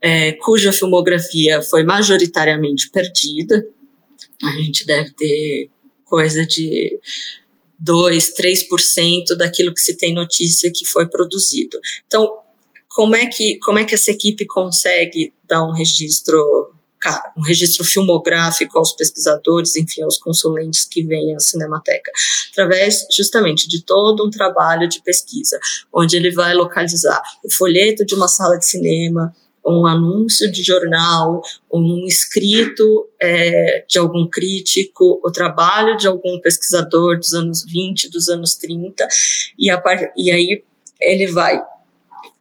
é, 0.01 0.33
cuja 0.33 0.71
filmografia 0.71 1.61
foi 1.61 1.83
majoritariamente 1.83 2.89
perdida. 2.91 3.65
A 4.43 4.51
gente 4.61 4.85
deve 4.85 5.11
ter 5.13 5.69
coisa 6.05 6.45
de 6.45 6.99
2, 7.79 8.33
3% 8.35 9.35
daquilo 9.37 9.73
que 9.73 9.81
se 9.81 9.95
tem 9.95 10.13
notícia 10.13 10.71
que 10.73 10.85
foi 10.85 11.07
produzido. 11.07 11.79
Então, 12.05 12.39
como 12.89 13.15
é 13.15 13.27
que, 13.27 13.59
como 13.59 13.79
é 13.79 13.85
que 13.85 13.93
essa 13.93 14.11
equipe 14.11 14.45
consegue 14.45 15.33
dar 15.47 15.63
um 15.63 15.71
registro 15.71 16.73
um 17.37 17.41
registro 17.41 17.85
filmográfico 17.85 18.77
aos 18.77 18.93
pesquisadores, 18.93 19.75
enfim, 19.75 20.01
aos 20.01 20.17
consulentes 20.17 20.85
que 20.85 21.03
vêm 21.03 21.35
à 21.35 21.39
Cinemateca, 21.39 22.11
através 22.51 23.05
justamente 23.15 23.67
de 23.67 23.83
todo 23.83 24.25
um 24.25 24.29
trabalho 24.29 24.89
de 24.89 25.01
pesquisa, 25.01 25.59
onde 25.93 26.17
ele 26.17 26.31
vai 26.31 26.53
localizar 26.53 27.21
o 27.43 27.53
folheto 27.53 28.05
de 28.05 28.15
uma 28.15 28.27
sala 28.27 28.57
de 28.57 28.65
cinema, 28.65 29.33
um 29.67 29.85
anúncio 29.85 30.51
de 30.51 30.63
jornal, 30.63 31.41
um 31.71 32.05
escrito 32.05 33.09
é, 33.19 33.85
de 33.87 33.99
algum 33.99 34.27
crítico, 34.27 35.19
o 35.23 35.31
trabalho 35.31 35.97
de 35.97 36.07
algum 36.07 36.39
pesquisador 36.39 37.17
dos 37.17 37.33
anos 37.33 37.65
20, 37.65 38.09
dos 38.09 38.29
anos 38.29 38.55
30, 38.55 39.07
e, 39.59 39.69
a, 39.69 39.81
e 40.15 40.31
aí 40.31 40.63
ele 41.01 41.27
vai 41.27 41.61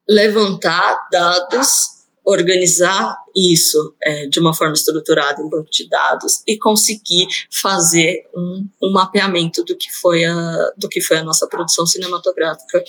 levantar 0.09 1.09
dados 1.11 1.97
organizar 2.27 3.17
isso 3.37 3.95
é, 4.03 4.27
de 4.27 4.41
uma 4.41 4.53
forma 4.53 4.75
estruturada 4.75 5.41
em 5.41 5.49
banco 5.49 5.71
de 5.71 5.89
dados 5.89 6.43
e 6.45 6.59
conseguir 6.59 7.29
fazer 7.53 8.29
um, 8.35 8.69
um, 8.83 8.93
mapeamento 8.93 9.63
do 9.63 9.77
que 9.77 9.93
foi 9.95 10.25
a 10.25 10.73
do 10.77 10.89
que 10.89 11.01
foi 11.01 11.19
a 11.19 11.25
nossa 11.25 11.47
produção 11.47 11.87
cinematográfica 11.87 12.83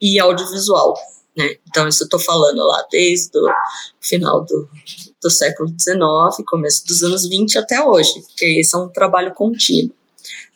e 0.00 0.20
audiovisual. 0.20 0.94
Né? 1.36 1.56
Então, 1.68 1.88
isso 1.88 2.02
eu 2.02 2.06
estou 2.06 2.20
falando 2.20 2.58
lá 2.58 2.86
desde 2.90 3.36
o 3.38 3.48
final 4.00 4.44
do, 4.44 4.68
do 5.22 5.30
século 5.30 5.68
XIX, 5.68 6.46
começo 6.46 6.86
dos 6.86 7.02
anos 7.02 7.28
20 7.28 7.58
até 7.58 7.82
hoje, 7.82 8.20
porque 8.22 8.60
isso 8.60 8.76
é 8.76 8.80
um 8.80 8.88
trabalho 8.88 9.34
contínuo. 9.34 9.94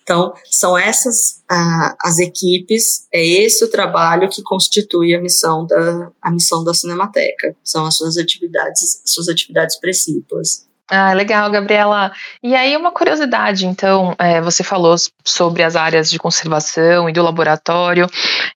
Então, 0.02 0.32
são 0.50 0.78
essas 0.78 1.42
ah, 1.50 1.94
as 2.00 2.18
equipes, 2.18 3.06
é 3.12 3.23
esse 3.23 3.62
o 3.62 3.70
trabalho 3.70 4.28
que 4.30 4.42
constitui 4.42 5.14
a 5.14 5.20
missão 5.20 5.66
da, 5.66 6.11
a 6.23 6.30
missão 6.30 6.64
da 6.64 6.73
Cinemateca, 6.73 7.54
são 7.62 7.85
as 7.85 7.97
suas 7.97 8.16
atividades, 8.16 9.02
suas 9.04 9.28
atividades 9.28 9.78
principais. 9.78 10.67
Ah, 10.90 11.12
legal, 11.12 11.50
Gabriela. 11.50 12.11
E 12.42 12.54
aí, 12.54 12.75
uma 12.75 12.90
curiosidade, 12.90 13.66
então, 13.66 14.14
é, 14.18 14.40
você 14.40 14.64
falou 14.64 14.97
sobre 15.23 15.62
as 15.62 15.76
áreas 15.76 16.11
de 16.11 16.18
conservação 16.18 17.09
e 17.09 17.12
do 17.12 17.23
laboratório. 17.23 18.07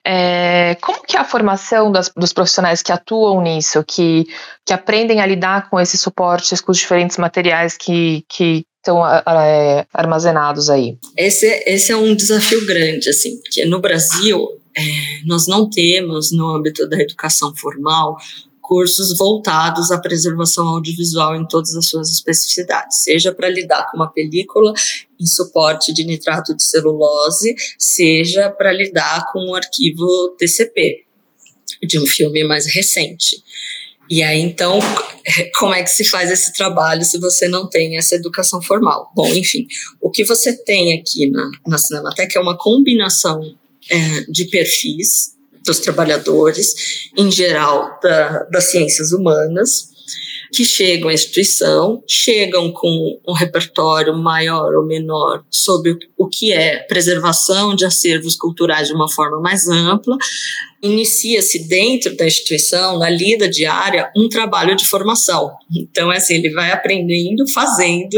É, 0.05 0.75
como 0.81 1.03
que 1.03 1.15
é 1.15 1.19
a 1.19 1.25
formação 1.25 1.91
das, 1.91 2.11
dos 2.17 2.33
profissionais 2.33 2.81
que 2.81 2.91
atuam 2.91 3.41
nisso, 3.41 3.83
que, 3.83 4.25
que 4.65 4.73
aprendem 4.73 5.21
a 5.21 5.25
lidar 5.27 5.69
com 5.69 5.79
esses 5.79 6.01
suportes, 6.01 6.59
com 6.59 6.71
os 6.71 6.79
diferentes 6.79 7.17
materiais 7.17 7.77
que, 7.77 8.25
que 8.27 8.65
estão 8.77 9.05
é, 9.07 9.85
armazenados 9.93 10.71
aí? 10.71 10.97
Esse, 11.15 11.45
esse 11.67 11.91
é 11.91 11.95
um 11.95 12.15
desafio 12.15 12.65
grande, 12.65 13.09
assim, 13.09 13.39
porque 13.41 13.63
no 13.65 13.79
Brasil, 13.79 14.59
é, 14.75 14.81
nós 15.25 15.47
não 15.47 15.69
temos, 15.69 16.31
no 16.31 16.49
âmbito 16.49 16.89
da 16.89 16.97
educação 16.97 17.55
formal, 17.55 18.17
cursos 18.63 19.15
voltados 19.17 19.91
à 19.91 19.99
preservação 19.99 20.65
audiovisual 20.69 21.35
em 21.35 21.45
todas 21.45 21.75
as 21.75 21.85
suas 21.85 22.09
especificidades, 22.09 23.03
seja 23.03 23.33
para 23.33 23.49
lidar 23.49 23.91
com 23.91 23.97
uma 23.97 24.09
película 24.09 24.73
em 25.19 25.25
suporte 25.27 25.93
de 25.93 26.05
nitrato 26.05 26.55
de 26.55 26.63
celulose, 26.63 27.53
seja 27.77 28.49
para 28.49 28.71
lidar 28.71 29.29
com 29.31 29.39
um 29.45 29.53
arquivo 29.53 30.33
TCP 30.39 31.03
de 31.83 31.99
um 31.99 32.07
filme 32.07 32.43
mais 32.45 32.65
recente. 32.65 33.43
E 34.09 34.23
aí, 34.23 34.39
então, 34.39 34.79
como 35.59 35.73
é 35.73 35.83
que 35.83 35.89
se 35.89 36.05
faz 36.05 36.31
esse 36.31 36.53
trabalho 36.53 37.03
se 37.03 37.19
você 37.19 37.49
não 37.49 37.67
tem 37.67 37.97
essa 37.97 38.15
educação 38.15 38.61
formal? 38.61 39.11
Bom, 39.13 39.27
enfim, 39.33 39.67
o 39.99 40.09
que 40.09 40.23
você 40.23 40.55
tem 40.63 40.97
aqui 40.97 41.29
na, 41.29 41.51
na 41.67 41.77
Cinemateca 41.77 42.39
é 42.39 42.41
uma 42.41 42.57
combinação 42.57 43.41
é, 43.89 44.21
de 44.29 44.45
perfis 44.45 45.32
dos 45.65 45.79
trabalhadores, 45.79 46.73
em 47.17 47.31
geral, 47.31 47.99
da, 48.01 48.43
das 48.51 48.65
ciências 48.65 49.11
humanas, 49.11 49.93
que 50.53 50.63
chegam 50.63 51.09
à 51.09 51.13
instituição, 51.13 52.03
chegam 52.07 52.71
com 52.71 53.19
um 53.27 53.33
repertório 53.33 54.15
maior 54.15 54.75
ou 54.75 54.85
menor 54.85 55.43
sobre 55.49 55.97
o 56.15 56.27
que 56.27 56.53
é 56.53 56.77
preservação 56.83 57.75
de 57.75 57.85
acervos 57.85 58.35
culturais 58.35 58.87
de 58.87 58.93
uma 58.93 59.09
forma 59.09 59.41
mais 59.41 59.67
ampla. 59.67 60.15
Inicia-se 60.81 61.67
dentro 61.67 62.15
da 62.15 62.27
instituição, 62.27 62.99
na 62.99 63.09
lida 63.09 63.49
diária, 63.49 64.11
um 64.15 64.29
trabalho 64.29 64.75
de 64.75 64.85
formação. 64.85 65.51
Então, 65.75 66.11
é 66.11 66.17
assim, 66.17 66.35
ele 66.35 66.51
vai 66.51 66.71
aprendendo, 66.71 67.47
fazendo, 67.51 68.17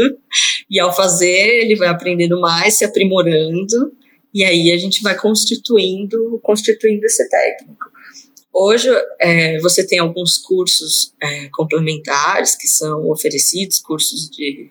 e 0.68 0.78
ao 0.78 0.94
fazer, 0.94 1.62
ele 1.62 1.74
vai 1.74 1.88
aprendendo 1.88 2.38
mais, 2.38 2.74
se 2.76 2.84
aprimorando, 2.84 3.92
e 4.36 4.44
aí 4.44 4.70
a 4.70 4.76
gente 4.76 5.02
vai 5.02 5.16
constituindo, 5.16 6.38
constituindo 6.42 7.06
esse 7.06 7.26
técnico. 7.26 7.86
Hoje 8.52 8.86
é, 9.18 9.58
você 9.60 9.86
tem 9.86 9.98
alguns 9.98 10.36
cursos 10.36 11.14
é, 11.22 11.48
complementares 11.48 12.54
que 12.54 12.68
são 12.68 13.08
oferecidos, 13.08 13.80
cursos 13.80 14.28
de, 14.28 14.70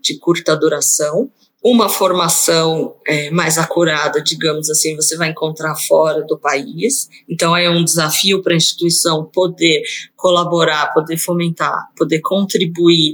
de 0.00 0.18
curta 0.18 0.56
duração. 0.56 1.30
Uma 1.62 1.90
formação 1.90 2.96
é, 3.06 3.30
mais 3.30 3.58
acurada, 3.58 4.22
digamos 4.22 4.70
assim, 4.70 4.96
você 4.96 5.18
vai 5.18 5.28
encontrar 5.28 5.74
fora 5.74 6.22
do 6.22 6.38
país. 6.38 7.10
Então 7.28 7.54
é 7.54 7.68
um 7.68 7.84
desafio 7.84 8.42
para 8.42 8.54
a 8.54 8.56
instituição 8.56 9.26
poder 9.26 9.82
colaborar, 10.16 10.94
poder 10.94 11.18
fomentar, 11.18 11.90
poder 11.94 12.20
contribuir 12.20 13.12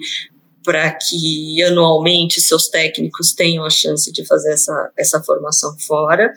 para 0.64 0.90
que 0.92 1.62
anualmente 1.62 2.40
seus 2.40 2.68
técnicos 2.68 3.32
tenham 3.32 3.64
a 3.64 3.70
chance 3.70 4.12
de 4.12 4.26
fazer 4.26 4.52
essa, 4.52 4.90
essa 4.96 5.22
formação 5.22 5.76
fora. 5.78 6.32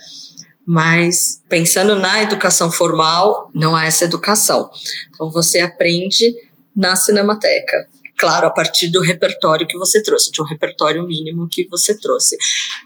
Mas 0.65 1.41
pensando 1.49 1.95
na 1.95 2.23
educação 2.23 2.71
formal, 2.71 3.49
não 3.53 3.75
há 3.75 3.85
essa 3.85 4.05
educação. 4.05 4.69
Então 5.09 5.29
você 5.29 5.59
aprende 5.59 6.33
na 6.75 6.95
cinemateca. 6.95 7.87
Claro, 8.23 8.47
a 8.47 8.49
partir 8.49 8.87
do 8.87 9.01
repertório 9.01 9.67
que 9.67 9.77
você 9.77 10.01
trouxe, 10.01 10.31
de 10.31 10.41
um 10.41 10.45
repertório 10.45 11.05
mínimo 11.05 11.45
que 11.51 11.67
você 11.67 11.93
trouxe. 11.99 12.37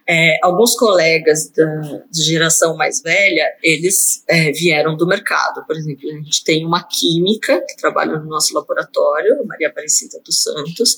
É, 0.10 0.40
alguns 0.42 0.74
colegas 0.76 1.52
da 1.52 2.02
geração 2.12 2.76
mais 2.76 3.04
velha, 3.04 3.46
eles 3.62 4.24
é, 4.28 4.52
vieram 4.52 4.98
do 4.98 5.06
mercado. 5.06 5.64
Por 5.68 5.76
exemplo, 5.76 6.10
a 6.10 6.14
gente 6.14 6.44
tem 6.44 6.66
uma 6.66 6.84
química 6.84 7.64
que 7.70 7.78
trabalha 7.78 8.18
no 8.18 8.26
nosso 8.26 8.52
laboratório, 8.56 9.46
Maria 9.46 9.68
Aparecida 9.68 10.20
dos 10.26 10.42
Santos, 10.42 10.96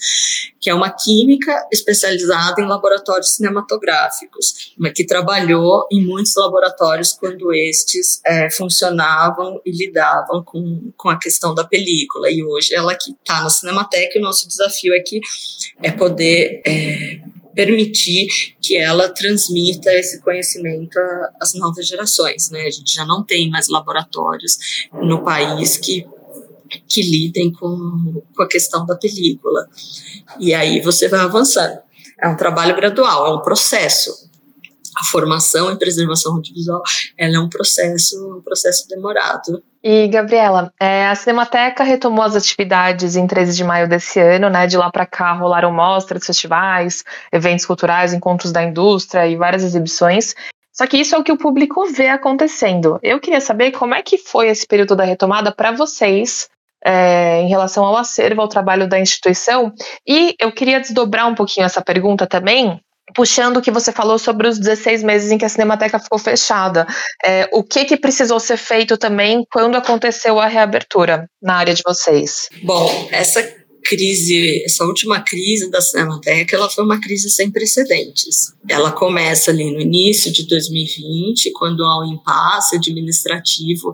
que 0.57 0.69
é 0.69 0.73
uma 0.73 0.89
química 0.89 1.67
especializada 1.69 2.61
em 2.61 2.65
laboratórios 2.65 3.35
cinematográficos, 3.35 4.73
que 4.95 5.05
trabalhou 5.05 5.85
em 5.91 6.05
muitos 6.05 6.33
laboratórios 6.37 7.11
quando 7.11 7.53
estes 7.53 8.21
é, 8.25 8.49
funcionavam 8.51 9.59
e 9.65 9.71
lidavam 9.71 10.41
com, 10.45 10.93
com 10.95 11.09
a 11.09 11.19
questão 11.19 11.53
da 11.53 11.65
película. 11.65 12.31
E 12.31 12.41
hoje 12.41 12.73
ela 12.73 12.95
que 12.95 13.11
está 13.11 13.43
na 13.43 13.49
Cinemateca, 13.49 14.17
nosso 14.29 14.47
desafio 14.47 14.95
aqui 14.95 15.19
é 15.81 15.91
poder 15.91 16.61
é, 16.65 17.19
permitir 17.53 18.27
que 18.61 18.77
ela 18.77 19.09
transmita 19.09 19.91
esse 19.93 20.21
conhecimento 20.21 20.97
às 21.41 21.53
novas 21.53 21.87
gerações. 21.87 22.49
Né? 22.51 22.61
A 22.61 22.71
gente 22.71 22.93
já 22.93 23.05
não 23.05 23.23
tem 23.23 23.49
mais 23.49 23.67
laboratórios 23.67 24.87
no 24.93 25.23
país 25.23 25.77
que 25.77 26.07
que 26.87 27.01
lidem 27.01 27.51
com, 27.51 28.21
com 28.35 28.43
a 28.43 28.47
questão 28.47 28.85
da 28.85 28.95
película. 28.95 29.67
E 30.39 30.53
aí 30.53 30.79
você 30.81 31.07
vai 31.07 31.21
avançando. 31.21 31.79
É 32.21 32.27
um 32.27 32.37
trabalho 32.37 32.75
gradual, 32.75 33.25
é 33.25 33.35
um 33.35 33.41
processo 33.41 34.28
a 34.97 35.03
formação 35.05 35.71
em 35.71 35.77
preservação 35.77 36.33
audiovisual 36.33 36.81
ela 37.17 37.35
é 37.35 37.39
um 37.39 37.49
processo, 37.49 38.37
um 38.37 38.41
processo 38.41 38.87
demorado. 38.87 39.63
E, 39.81 40.07
Gabriela, 40.09 40.73
é, 40.79 41.07
a 41.07 41.15
Cinemateca 41.15 41.83
retomou 41.83 42.23
as 42.23 42.35
atividades 42.35 43.15
em 43.15 43.25
13 43.25 43.55
de 43.55 43.63
maio 43.63 43.87
desse 43.87 44.19
ano, 44.19 44.49
né? 44.49 44.67
De 44.67 44.75
lá 44.77 44.91
para 44.91 45.05
cá 45.05 45.31
rolaram 45.31 45.71
mostras, 45.71 46.25
festivais, 46.25 47.03
eventos 47.31 47.65
culturais, 47.65 48.13
encontros 48.13 48.51
da 48.51 48.61
indústria 48.61 49.25
e 49.25 49.37
várias 49.37 49.63
exibições. 49.63 50.35
Só 50.73 50.85
que 50.85 50.97
isso 50.97 51.15
é 51.15 51.17
o 51.17 51.23
que 51.23 51.31
o 51.31 51.37
público 51.37 51.85
vê 51.87 52.07
acontecendo. 52.07 52.99
Eu 53.01 53.19
queria 53.19 53.41
saber 53.41 53.71
como 53.71 53.93
é 53.93 54.01
que 54.01 54.17
foi 54.17 54.47
esse 54.47 54.67
período 54.67 54.95
da 54.95 55.03
retomada 55.03 55.51
para 55.51 55.71
vocês, 55.71 56.49
é, 56.83 57.41
em 57.41 57.49
relação 57.49 57.85
ao 57.85 57.97
acervo, 57.97 58.41
ao 58.41 58.47
trabalho 58.47 58.87
da 58.87 58.99
instituição. 58.99 59.73
E 60.07 60.35
eu 60.39 60.51
queria 60.51 60.79
desdobrar 60.79 61.27
um 61.27 61.35
pouquinho 61.35 61.65
essa 61.65 61.81
pergunta 61.81 62.25
também, 62.25 62.81
puxando 63.15 63.57
o 63.57 63.61
que 63.61 63.71
você 63.71 63.91
falou 63.91 64.17
sobre 64.17 64.47
os 64.47 64.57
16 64.59 65.03
meses 65.03 65.31
em 65.31 65.37
que 65.37 65.45
a 65.45 65.49
Cinemateca 65.49 65.99
ficou 65.99 66.19
fechada. 66.19 66.87
É, 67.23 67.49
o 67.51 67.63
que, 67.63 67.85
que 67.85 67.97
precisou 67.97 68.39
ser 68.39 68.57
feito 68.57 68.97
também 68.97 69.45
quando 69.51 69.75
aconteceu 69.75 70.39
a 70.39 70.47
reabertura 70.47 71.29
na 71.41 71.55
área 71.55 71.73
de 71.73 71.81
vocês? 71.85 72.49
Bom, 72.63 73.07
essa 73.11 73.41
crise, 73.83 74.63
essa 74.63 74.83
última 74.85 75.21
crise 75.21 75.69
da 75.71 75.81
Cinemateca, 75.81 76.55
ela 76.55 76.69
foi 76.69 76.83
uma 76.83 76.99
crise 76.99 77.29
sem 77.29 77.49
precedentes. 77.49 78.53
Ela 78.67 78.91
começa 78.91 79.51
ali 79.51 79.71
no 79.71 79.79
início 79.79 80.31
de 80.31 80.47
2020, 80.47 81.51
quando 81.51 81.83
há 81.83 82.01
um 82.01 82.13
impasse 82.13 82.75
administrativo 82.75 83.93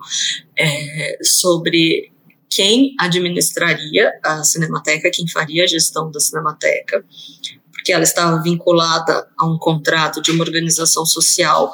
é, 0.58 1.18
sobre 1.24 2.12
quem 2.50 2.96
administraria 3.00 4.12
a 4.24 4.44
Cinemateca, 4.44 5.12
quem 5.12 5.28
faria 5.28 5.64
a 5.64 5.68
gestão 5.68 6.10
da 6.10 6.20
Cinemateca 6.20 7.04
porque 7.86 7.94
ela 7.94 8.04
estava 8.04 8.42
vinculada 8.42 9.28
a 9.38 9.46
um 9.46 9.60
contrato 9.60 10.20
de 10.20 10.32
uma 10.32 10.44
organização 10.44 11.06
social 11.06 11.72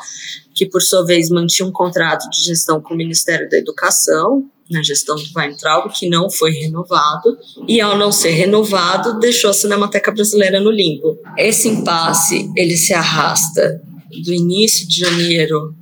que, 0.53 0.65
por 0.65 0.82
sua 0.82 1.06
vez, 1.06 1.30
mantinha 1.30 1.65
um 1.65 1.72
contrato 1.72 2.30
de 2.30 2.44
gestão 2.44 2.82
com 2.82 2.94
o 2.94 2.98
Ministério 2.98 3.50
da 3.50 3.58
Educação, 3.58 4.46
na 4.70 4.84
gestão 4.84 5.15
do 5.15 5.24
Weintraub, 5.34 5.89
que 5.94 6.10
não 6.10 6.30
foi 6.30 6.51
renovado, 6.51 7.38
e 7.65 7.80
ao 7.80 7.98
não 7.98 8.12
ser 8.12 8.32
renovado, 8.32 9.20
deixou 9.22 9.51
a 9.51 9.53
Cinemateca 9.53 10.12
Brasileira 10.12 10.60
no 10.60 10.70
limbo. 10.70 11.18
Esse 11.38 11.70
impasse, 11.70 12.51
ele 12.58 12.75
se 12.75 12.94
arrasta 12.94 13.82
do 14.22 14.34
início 14.34 14.86
de 14.86 15.00
janeiro 15.00 15.74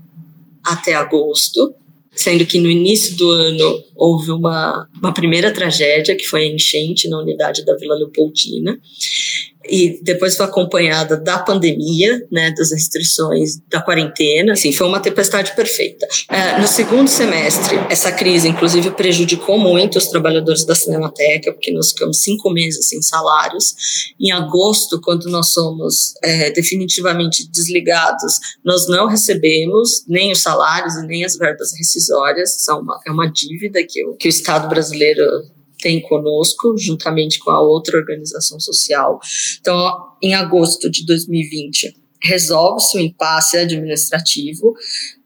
até 0.63 0.93
agosto, 0.93 1.73
sendo 2.11 2.45
que 2.45 2.59
no 2.59 2.69
início 2.69 3.15
do 3.15 3.31
ano 3.31 3.83
houve 3.95 4.29
uma, 4.29 4.87
uma 5.01 5.11
primeira 5.11 5.51
tragédia, 5.51 6.15
que 6.15 6.27
foi 6.27 6.43
a 6.43 6.53
enchente 6.53 7.09
na 7.09 7.17
unidade 7.17 7.65
da 7.65 7.75
Vila 7.77 7.95
Leopoldina, 7.95 8.79
e 9.69 9.99
depois 10.01 10.35
foi 10.35 10.45
acompanhada 10.45 11.17
da 11.17 11.39
pandemia, 11.39 12.25
né, 12.31 12.51
das 12.51 12.71
restrições 12.71 13.59
da 13.67 13.81
quarentena. 13.81 14.53
Assim, 14.53 14.71
foi 14.71 14.87
uma 14.87 14.99
tempestade 14.99 15.55
perfeita. 15.55 16.07
É, 16.29 16.59
no 16.59 16.67
segundo 16.67 17.07
semestre, 17.07 17.77
essa 17.89 18.11
crise, 18.11 18.47
inclusive, 18.47 18.91
prejudicou 18.91 19.57
muito 19.57 19.97
os 19.97 20.07
trabalhadores 20.07 20.65
da 20.65 20.75
Cinemateca, 20.75 21.53
porque 21.53 21.71
nós 21.71 21.91
ficamos 21.91 22.21
cinco 22.21 22.49
meses 22.49 22.87
sem 22.87 23.01
salários. 23.01 23.75
Em 24.19 24.31
agosto, 24.31 24.99
quando 25.01 25.29
nós 25.29 25.53
somos 25.53 26.13
é, 26.23 26.51
definitivamente 26.51 27.49
desligados, 27.49 28.33
nós 28.63 28.87
não 28.87 29.07
recebemos 29.07 30.03
nem 30.07 30.31
os 30.31 30.41
salários 30.41 30.95
e 30.95 31.05
nem 31.05 31.23
as 31.23 31.37
verbas 31.37 31.71
rescisórias. 31.77 32.55
São 32.59 32.81
uma, 32.81 32.99
é 33.05 33.11
uma 33.11 33.27
dívida 33.27 33.79
que 33.87 34.05
o, 34.05 34.15
que 34.15 34.27
o 34.27 34.29
Estado 34.29 34.67
brasileiro 34.67 35.23
tem 35.79 36.01
conosco, 36.01 36.77
juntamente 36.77 37.39
com 37.39 37.51
a 37.51 37.61
outra 37.61 37.97
organização 37.97 38.59
social. 38.59 39.19
Então, 39.59 39.91
em 40.21 40.33
agosto 40.33 40.89
de 40.89 41.05
2020, 41.05 41.95
resolve-se 42.21 42.97
o 42.97 43.01
impasse 43.01 43.57
administrativo 43.57 44.73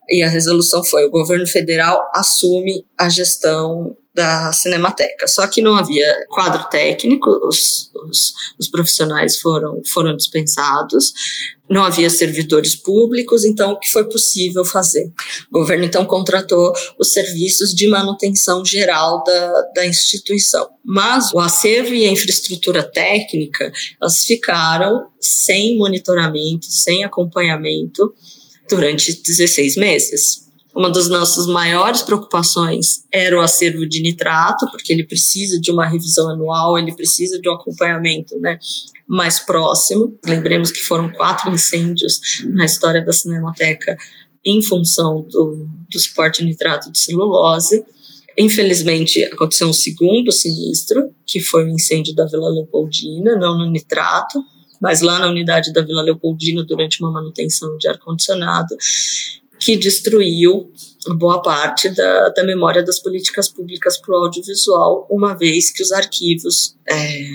e 0.10 0.22
a 0.22 0.30
resolução 0.30 0.84
foi: 0.84 1.06
o 1.06 1.12
governo 1.12 1.48
federal 1.48 2.02
assume 2.14 2.86
a 2.98 3.10
gestão 3.10 3.96
da 4.14 4.54
Cinemateca. 4.54 5.28
Só 5.28 5.48
que 5.48 5.62
não 5.62 5.76
havia 5.76 6.26
quadro 6.30 6.70
técnico, 6.70 7.30
os, 7.48 7.90
os, 8.08 8.34
os, 8.60 8.70
profissionais 8.70 9.40
foram, 9.40 9.82
foram 9.92 10.16
dispensados, 10.16 11.14
não 11.68 11.84
havia 11.84 12.10
servidores 12.10 12.76
públicos, 12.76 13.44
então 13.44 13.72
o 13.72 13.80
que 13.80 13.90
foi 13.90 14.08
possível 14.08 14.64
fazer? 14.64 15.12
O 15.52 15.60
governo 15.60 15.86
então 15.86 16.06
contratou 16.06 16.72
os 17.00 17.12
serviços 17.12 17.74
de 17.74 17.88
manutenção 17.88 18.64
geral 18.64 19.24
da, 19.24 19.62
da 19.76 19.88
instituição. 19.88 20.70
Mas 20.86 21.32
o 21.34 21.40
acervo 21.40 21.94
e 21.94 22.06
a 22.06 22.12
infraestrutura 22.12 22.84
técnica, 22.84 23.72
elas 24.00 24.24
ficaram 24.24 25.08
sem 25.20 25.78
monitoramento, 25.78 26.68
sem 26.68 27.04
acompanhamento 27.04 28.14
durante 28.70 29.14
16 29.14 29.76
meses. 29.78 30.43
Uma 30.76 30.90
das 30.90 31.08
nossas 31.08 31.46
maiores 31.46 32.02
preocupações 32.02 33.06
era 33.12 33.38
o 33.38 33.42
acervo 33.42 33.88
de 33.88 34.02
nitrato, 34.02 34.66
porque 34.72 34.92
ele 34.92 35.04
precisa 35.04 35.60
de 35.60 35.72
uma 35.72 35.86
revisão 35.86 36.30
anual, 36.30 36.78
ele 36.80 36.96
precisa 36.96 37.40
de 37.40 37.48
um 37.48 37.54
acompanhamento 37.54 38.36
né, 38.40 38.58
mais 39.08 39.40
próximo. 39.40 40.18
Lembremos 40.26 40.72
que 40.72 40.82
foram 40.82 41.12
quatro 41.12 41.52
incêndios 41.52 42.20
na 42.46 42.66
história 42.66 43.06
da 43.06 43.14
Cinemateca 43.14 43.96
em 44.44 44.62
função 44.62 45.22
do, 45.30 45.68
do 45.90 46.00
suporte 46.00 46.42
de 46.42 46.50
nitrato 46.50 46.92
de 46.92 47.00
celulose. 47.00 47.86
Infelizmente, 48.38 49.24
aconteceu 49.26 49.68
um 49.68 49.74
segundo 49.74 50.32
sinistro, 50.32 51.14
que 51.26 51.40
foi 51.40 51.66
o 51.66 51.70
incêndio 51.70 52.16
da 52.16 52.26
Vila 52.26 52.50
Leopoldina, 52.50 53.36
não 53.36 53.60
no 53.60 53.70
nitrato, 53.70 54.44
mas 54.82 55.02
lá 55.02 55.20
na 55.20 55.30
unidade 55.30 55.72
da 55.72 55.82
Vila 55.82 56.02
Leopoldina, 56.02 56.64
durante 56.64 57.00
uma 57.00 57.12
manutenção 57.12 57.78
de 57.78 57.88
ar-condicionado, 57.88 58.76
que 59.64 59.78
destruiu 59.78 60.72
boa 61.18 61.42
parte 61.42 61.90
da, 61.90 62.30
da 62.30 62.44
memória 62.44 62.84
das 62.84 63.00
políticas 63.00 63.48
públicas 63.48 63.98
para 63.98 64.14
o 64.14 64.26
audiovisual, 64.26 65.08
uma 65.10 65.34
vez 65.38 65.72
que 65.72 65.82
os 65.82 65.92
arquivos 65.92 66.76
é, 66.90 67.30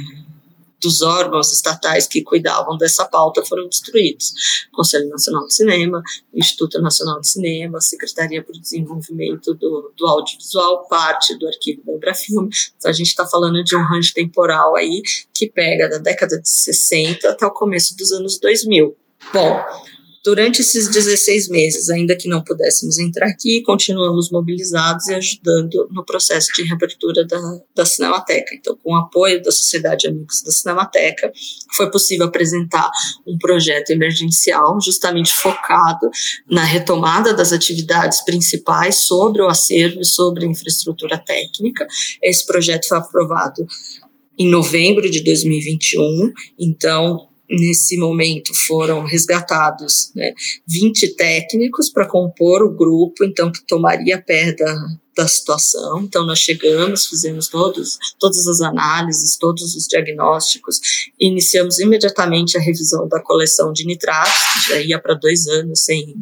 dos 0.80 1.00
órgãos 1.00 1.52
estatais 1.52 2.06
que 2.06 2.22
cuidavam 2.22 2.76
dessa 2.76 3.04
pauta 3.06 3.42
foram 3.44 3.66
destruídos. 3.68 4.32
Conselho 4.72 5.08
Nacional 5.08 5.46
de 5.46 5.54
Cinema, 5.54 6.02
Instituto 6.34 6.80
Nacional 6.82 7.20
de 7.20 7.28
Cinema, 7.28 7.80
Secretaria 7.80 8.42
para 8.42 8.56
o 8.56 8.60
Desenvolvimento 8.60 9.54
do, 9.54 9.92
do 9.96 10.06
Audiovisual, 10.06 10.86
parte 10.86 11.36
do 11.38 11.48
arquivo 11.48 11.82
da 11.84 11.92
Embrafilme. 11.94 12.50
Então 12.76 12.90
a 12.90 12.94
gente 12.94 13.08
está 13.08 13.26
falando 13.26 13.64
de 13.64 13.74
um 13.74 13.82
range 13.82 14.12
temporal 14.12 14.76
aí 14.76 15.02
que 15.34 15.50
pega 15.50 15.88
da 15.88 15.98
década 15.98 16.40
de 16.40 16.48
60 16.48 17.28
até 17.28 17.46
o 17.46 17.50
começo 17.50 17.96
dos 17.96 18.12
anos 18.12 18.38
2000. 18.38 18.94
Bom, 19.32 19.60
Durante 20.28 20.60
esses 20.60 20.88
16 20.90 21.48
meses, 21.48 21.88
ainda 21.88 22.14
que 22.14 22.28
não 22.28 22.44
pudéssemos 22.44 22.98
entrar 22.98 23.28
aqui, 23.28 23.62
continuamos 23.62 24.30
mobilizados 24.30 25.08
e 25.08 25.14
ajudando 25.14 25.88
no 25.90 26.04
processo 26.04 26.52
de 26.54 26.64
reabertura 26.64 27.24
da, 27.24 27.40
da 27.74 27.86
Cinemateca. 27.86 28.54
Então, 28.54 28.76
com 28.76 28.92
o 28.92 28.96
apoio 28.96 29.42
da 29.42 29.50
Sociedade 29.50 30.06
Amigos 30.06 30.42
da 30.42 30.50
Cinemateca, 30.50 31.32
foi 31.74 31.90
possível 31.90 32.26
apresentar 32.26 32.90
um 33.26 33.38
projeto 33.38 33.88
emergencial 33.88 34.78
justamente 34.82 35.32
focado 35.32 36.10
na 36.46 36.62
retomada 36.62 37.32
das 37.32 37.50
atividades 37.50 38.22
principais 38.22 39.06
sobre 39.06 39.40
o 39.40 39.48
acervo 39.48 40.02
e 40.02 40.04
sobre 40.04 40.44
a 40.44 40.48
infraestrutura 40.50 41.16
técnica. 41.16 41.86
Esse 42.22 42.44
projeto 42.44 42.86
foi 42.86 42.98
aprovado 42.98 43.66
em 44.38 44.46
novembro 44.46 45.10
de 45.10 45.24
2021, 45.24 46.34
então 46.58 47.28
nesse 47.50 47.96
momento 47.96 48.52
foram 48.66 49.04
resgatados 49.04 50.12
né, 50.14 50.32
20 50.66 51.14
técnicos 51.14 51.90
para 51.90 52.06
compor 52.06 52.62
o 52.62 52.70
grupo, 52.70 53.24
então 53.24 53.50
que 53.50 53.64
tomaria 53.66 54.20
pé 54.20 54.52
da, 54.52 54.74
da 55.16 55.26
situação. 55.26 56.02
Então, 56.02 56.24
nós 56.24 56.38
chegamos, 56.38 57.06
fizemos 57.06 57.48
todos, 57.48 57.98
todas 58.20 58.46
as 58.46 58.60
análises, 58.60 59.36
todos 59.36 59.74
os 59.74 59.86
diagnósticos, 59.86 60.80
iniciamos 61.18 61.78
imediatamente 61.80 62.56
a 62.56 62.60
revisão 62.60 63.08
da 63.08 63.20
coleção 63.20 63.72
de 63.72 63.84
nitratos, 63.84 64.32
que 64.54 64.68
já 64.70 64.80
ia 64.80 64.98
para 64.98 65.14
dois 65.14 65.46
anos 65.48 65.84
sem, 65.84 66.14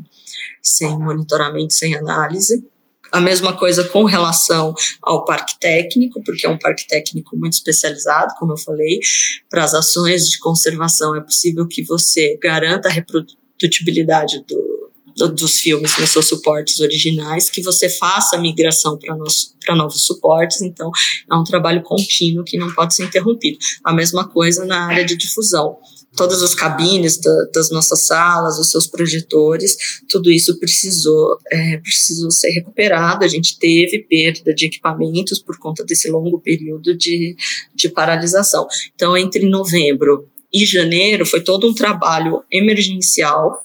sem 0.62 0.98
monitoramento, 0.98 1.74
sem 1.74 1.94
análise. 1.94 2.64
A 3.12 3.20
mesma 3.20 3.52
coisa 3.56 3.84
com 3.84 4.04
relação 4.04 4.74
ao 5.02 5.24
parque 5.24 5.58
técnico, 5.60 6.22
porque 6.24 6.46
é 6.46 6.50
um 6.50 6.58
parque 6.58 6.86
técnico 6.86 7.36
muito 7.36 7.54
especializado, 7.54 8.34
como 8.38 8.52
eu 8.52 8.58
falei. 8.58 9.00
Para 9.48 9.64
as 9.64 9.74
ações 9.74 10.28
de 10.28 10.38
conservação, 10.38 11.14
é 11.16 11.20
possível 11.20 11.66
que 11.66 11.82
você 11.82 12.38
garanta 12.42 12.88
a 12.88 12.92
reprodutibilidade 12.92 14.44
do, 14.46 15.28
dos 15.28 15.60
filmes 15.60 15.96
nos 15.98 16.10
seus 16.10 16.28
suportes 16.28 16.78
originais, 16.80 17.48
que 17.48 17.62
você 17.62 17.88
faça 17.88 18.36
a 18.36 18.38
migração 18.38 18.98
para 18.98 19.74
novos 19.74 20.04
suportes, 20.04 20.60
então 20.60 20.90
é 21.30 21.34
um 21.34 21.44
trabalho 21.44 21.82
contínuo 21.82 22.44
que 22.44 22.58
não 22.58 22.72
pode 22.74 22.94
ser 22.94 23.04
interrompido. 23.04 23.58
A 23.82 23.94
mesma 23.94 24.28
coisa 24.28 24.64
na 24.66 24.86
área 24.86 25.04
de 25.04 25.16
difusão. 25.16 25.78
Todas 26.16 26.42
as 26.42 26.54
cabines 26.54 27.18
da, 27.18 27.44
das 27.54 27.70
nossas 27.70 28.06
salas, 28.06 28.58
os 28.58 28.70
seus 28.70 28.86
projetores, 28.86 29.76
tudo 30.08 30.30
isso 30.30 30.58
precisou, 30.58 31.38
é, 31.52 31.76
precisou 31.78 32.30
ser 32.30 32.50
recuperado. 32.50 33.24
A 33.24 33.28
gente 33.28 33.58
teve 33.58 34.00
perda 34.00 34.54
de 34.54 34.66
equipamentos 34.66 35.38
por 35.38 35.58
conta 35.58 35.84
desse 35.84 36.08
longo 36.08 36.40
período 36.40 36.96
de, 36.96 37.36
de 37.74 37.88
paralisação. 37.88 38.66
Então, 38.94 39.16
entre 39.16 39.46
novembro 39.46 40.28
e 40.52 40.64
janeiro, 40.64 41.26
foi 41.26 41.42
todo 41.42 41.68
um 41.68 41.74
trabalho 41.74 42.42
emergencial 42.50 43.62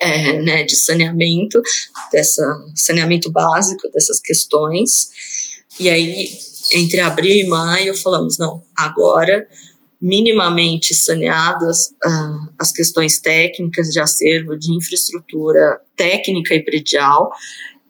é, 0.00 0.40
né, 0.40 0.62
de 0.62 0.76
saneamento, 0.76 1.60
dessa 2.12 2.42
saneamento 2.74 3.30
básico 3.30 3.88
dessas 3.92 4.20
questões. 4.20 5.10
E 5.78 5.88
aí, 5.88 6.30
entre 6.72 7.00
abril 7.00 7.44
e 7.44 7.46
maio, 7.46 7.96
falamos, 7.96 8.38
não, 8.38 8.62
agora 8.76 9.46
minimamente 10.00 10.94
saneadas 10.94 11.88
uh, 12.04 12.52
as 12.58 12.72
questões 12.72 13.20
técnicas 13.20 13.88
de 13.88 14.00
acervo, 14.00 14.56
de 14.56 14.72
infraestrutura 14.72 15.80
técnica 15.96 16.54
e 16.54 16.64
predial, 16.64 17.30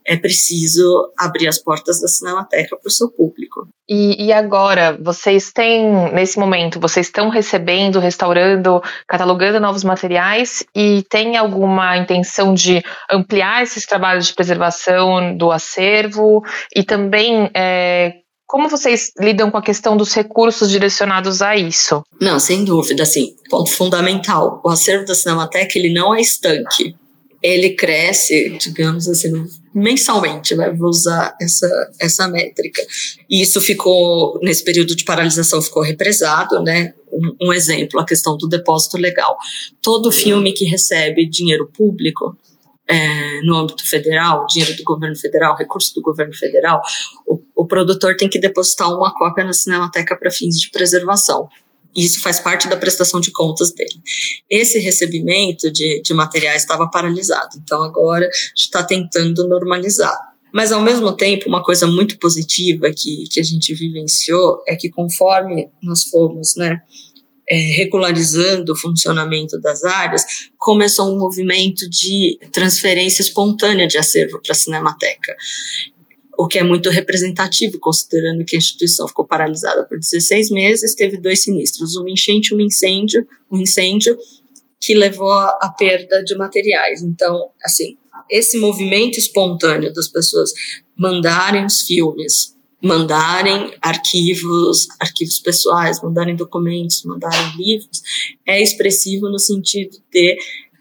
é 0.08 0.16
preciso 0.16 1.12
abrir 1.18 1.48
as 1.48 1.58
portas 1.58 2.00
da 2.00 2.08
Cinemateca 2.08 2.78
para 2.78 2.88
o 2.88 2.90
seu 2.90 3.10
público. 3.10 3.68
E, 3.86 4.26
e, 4.26 4.32
agora, 4.32 4.98
vocês 4.98 5.52
têm, 5.52 6.10
nesse 6.14 6.38
momento, 6.38 6.80
vocês 6.80 7.06
estão 7.06 7.28
recebendo, 7.28 7.98
restaurando, 7.98 8.82
catalogando 9.06 9.60
novos 9.60 9.84
materiais 9.84 10.64
e 10.74 11.04
tem 11.10 11.36
alguma 11.36 11.98
intenção 11.98 12.54
de 12.54 12.82
ampliar 13.10 13.62
esses 13.62 13.84
trabalhos 13.84 14.26
de 14.26 14.34
preservação 14.34 15.36
do 15.36 15.50
acervo 15.50 16.42
e 16.74 16.82
também 16.82 17.50
é, 17.54 18.14
como 18.48 18.68
vocês 18.68 19.12
lidam 19.18 19.50
com 19.50 19.58
a 19.58 19.62
questão 19.62 19.96
dos 19.96 20.12
recursos 20.14 20.70
direcionados 20.70 21.42
a 21.42 21.54
isso? 21.54 22.02
Não, 22.20 22.40
sem 22.40 22.64
dúvida, 22.64 23.04
assim, 23.04 23.36
ponto 23.48 23.70
fundamental, 23.70 24.60
o 24.64 24.70
acervo 24.70 25.04
da 25.04 25.14
Cinemateca 25.14 25.78
ele 25.78 25.92
não 25.92 26.14
é 26.14 26.20
estanque 26.20 26.96
ele 27.42 27.70
cresce, 27.70 28.58
digamos 28.58 29.08
assim, 29.08 29.30
mensalmente, 29.72 30.56
né? 30.56 30.70
Vou 30.70 30.88
usar 30.88 31.36
essa, 31.40 31.90
essa 32.00 32.28
métrica. 32.28 32.82
E 33.30 33.40
isso 33.40 33.60
ficou, 33.60 34.38
nesse 34.42 34.64
período 34.64 34.96
de 34.96 35.04
paralisação, 35.04 35.62
ficou 35.62 35.82
represado, 35.82 36.60
né? 36.62 36.94
Um, 37.12 37.48
um 37.48 37.52
exemplo, 37.52 38.00
a 38.00 38.04
questão 38.04 38.36
do 38.36 38.48
depósito 38.48 38.96
legal. 38.96 39.36
Todo 39.80 40.10
filme 40.10 40.52
que 40.52 40.64
recebe 40.64 41.28
dinheiro 41.28 41.70
público, 41.72 42.36
é, 42.88 43.42
no 43.42 43.56
âmbito 43.56 43.86
federal, 43.86 44.46
dinheiro 44.46 44.74
do 44.76 44.82
governo 44.82 45.14
federal, 45.14 45.56
recurso 45.56 45.94
do 45.94 46.02
governo 46.02 46.34
federal, 46.34 46.80
o, 47.26 47.40
produtor 47.68 48.16
tem 48.16 48.28
que 48.28 48.40
depositar 48.40 48.92
uma 48.92 49.12
cópia 49.14 49.44
na 49.44 49.52
Cinemateca 49.52 50.16
para 50.16 50.30
fins 50.30 50.60
de 50.60 50.70
preservação. 50.70 51.48
Isso 51.96 52.20
faz 52.20 52.38
parte 52.38 52.68
da 52.68 52.76
prestação 52.76 53.20
de 53.20 53.30
contas 53.30 53.72
dele. 53.72 54.00
Esse 54.48 54.78
recebimento 54.78 55.70
de, 55.70 56.00
de 56.02 56.14
materiais 56.14 56.62
estava 56.62 56.88
paralisado, 56.88 57.56
então 57.56 57.82
agora 57.82 58.26
a 58.26 58.30
gente 58.30 58.58
está 58.58 58.82
tentando 58.82 59.46
normalizar. 59.48 60.16
Mas, 60.52 60.72
ao 60.72 60.80
mesmo 60.80 61.12
tempo, 61.12 61.48
uma 61.48 61.62
coisa 61.62 61.86
muito 61.86 62.18
positiva 62.18 62.90
que, 62.90 63.24
que 63.30 63.40
a 63.40 63.42
gente 63.42 63.74
vivenciou 63.74 64.62
é 64.66 64.76
que, 64.76 64.88
conforme 64.88 65.68
nós 65.82 66.04
fomos 66.04 66.56
né, 66.56 66.80
é, 67.48 67.56
regularizando 67.56 68.72
o 68.72 68.76
funcionamento 68.76 69.60
das 69.60 69.84
áreas, 69.84 70.24
começou 70.56 71.14
um 71.14 71.18
movimento 71.18 71.88
de 71.88 72.38
transferência 72.52 73.22
espontânea 73.22 73.86
de 73.86 73.98
acervo 73.98 74.40
para 74.42 74.52
a 74.52 74.56
Cinemateca 74.56 75.36
o 76.38 76.46
que 76.46 76.56
é 76.56 76.62
muito 76.62 76.88
representativo, 76.88 77.80
considerando 77.80 78.44
que 78.44 78.54
a 78.54 78.58
instituição 78.58 79.08
ficou 79.08 79.26
paralisada 79.26 79.84
por 79.84 79.98
16 79.98 80.50
meses, 80.52 80.94
teve 80.94 81.16
dois 81.16 81.42
sinistros, 81.42 81.96
um 81.96 82.06
enchente, 82.06 82.54
um 82.54 82.60
incêndio, 82.60 83.26
um 83.50 83.58
incêndio 83.58 84.16
que 84.80 84.94
levou 84.94 85.32
à 85.32 85.74
perda 85.76 86.22
de 86.22 86.36
materiais. 86.36 87.02
Então, 87.02 87.50
assim, 87.64 87.98
esse 88.30 88.56
movimento 88.56 89.18
espontâneo 89.18 89.92
das 89.92 90.06
pessoas 90.06 90.52
mandarem 90.96 91.66
os 91.66 91.80
filmes, 91.80 92.54
mandarem 92.80 93.74
arquivos, 93.82 94.86
arquivos 95.00 95.40
pessoais, 95.40 96.00
mandarem 96.00 96.36
documentos, 96.36 97.02
mandarem 97.02 97.56
livros, 97.56 98.00
é 98.46 98.62
expressivo 98.62 99.28
no 99.28 99.40
sentido 99.40 99.98
de 100.12 100.38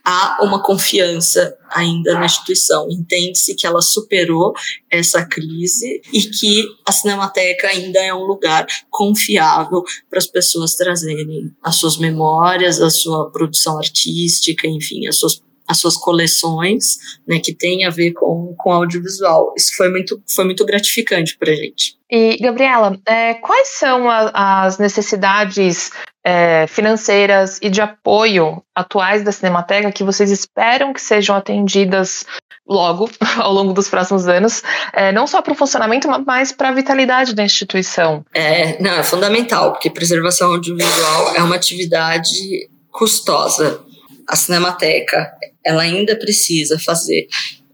há 0.08 0.38
uma 0.41 0.63
confiança 0.63 1.54
ainda 1.70 2.13
na 2.13 2.26
instituição. 2.26 2.88
Entende-se 2.89 3.54
que 3.54 3.67
ela 3.67 3.82
superou 3.82 4.54
essa 4.89 5.26
crise 5.26 6.02
e 6.13 6.22
que 6.22 6.65
a 6.88 6.93
Cinemateca 6.93 7.67
ainda 7.67 8.00
é 8.00 8.13
um 8.13 8.24
lugar 8.24 8.65
confiável 8.89 9.84
para 10.10 10.20
as 10.20 10.26
pessoas 10.26 10.76
trazerem 10.76 11.54
as 11.62 11.76
suas 11.76 11.98
memórias, 11.98 12.80
a 12.80 12.89
sua 12.89 13.30
produção 13.30 13.78
artística, 13.78 14.65
enfim, 14.65 15.08
as 15.08 15.17
suas 15.17 15.41
as 15.67 15.80
suas 15.80 15.97
coleções, 15.97 16.97
né, 17.27 17.39
que 17.43 17.53
tem 17.53 17.86
a 17.86 17.89
ver 17.89 18.13
com, 18.13 18.56
com 18.58 18.71
audiovisual. 18.71 19.53
Isso 19.58 19.75
foi 19.75 19.89
muito, 19.89 20.21
foi 20.34 20.45
muito 20.45 20.65
gratificante 20.65 21.38
para 21.38 21.51
a 21.51 21.56
gente. 21.56 21.95
E, 22.10 22.38
Gabriela, 22.38 22.97
é, 23.06 23.34
quais 23.36 23.67
são 23.80 24.10
a, 24.10 24.63
as 24.63 24.77
necessidades 24.77 25.91
é, 26.23 26.65
financeiras 26.67 27.60
e 27.62 27.69
de 27.69 27.82
apoio 27.82 28.63
atuais 28.75 29.23
da 29.23 29.32
Cinemateca 29.32 29.91
que 29.91 30.03
vocês 30.03 30.32
esperam 30.32 30.93
que 30.93 31.01
sejam 31.01 31.36
atendidas 31.36 32.25
logo, 32.67 33.10
ao 33.38 33.53
longo 33.53 33.73
dos 33.73 33.88
próximos 33.89 34.27
anos, 34.27 34.62
é, 34.93 35.12
não 35.12 35.25
só 35.25 35.41
para 35.41 35.53
o 35.53 35.56
funcionamento, 35.56 36.08
mas 36.25 36.51
para 36.51 36.69
a 36.69 36.73
vitalidade 36.73 37.34
da 37.34 37.43
instituição? 37.43 38.25
É, 38.34 38.82
não, 38.82 38.91
é 38.91 39.03
fundamental, 39.03 39.71
porque 39.71 39.89
preservação 39.89 40.51
audiovisual 40.51 41.36
é 41.36 41.41
uma 41.41 41.56
atividade 41.56 42.69
custosa. 42.91 43.82
A 44.27 44.36
Cinemateca, 44.36 45.32
ela 45.67 45.84
ainda 45.84 46.15
precisa 46.15 46.80
fazer 46.80 47.27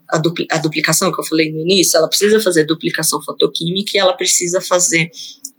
a, 0.09 0.17
dupli 0.17 0.47
a 0.51 0.57
duplicação 0.57 1.11
que 1.11 1.21
eu 1.21 1.25
falei 1.25 1.51
no 1.51 1.59
início, 1.59 1.97
ela 1.97 2.07
precisa 2.07 2.39
fazer 2.39 2.65
duplicação 2.65 3.21
fotoquímica 3.21 3.91
e 3.93 3.99
ela 3.99 4.13
precisa 4.13 4.59
fazer 4.59 5.11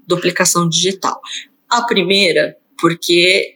duplicação 0.07 0.69
digital. 0.69 1.21
A 1.69 1.83
primeira 1.83 2.57
porque 2.81 3.55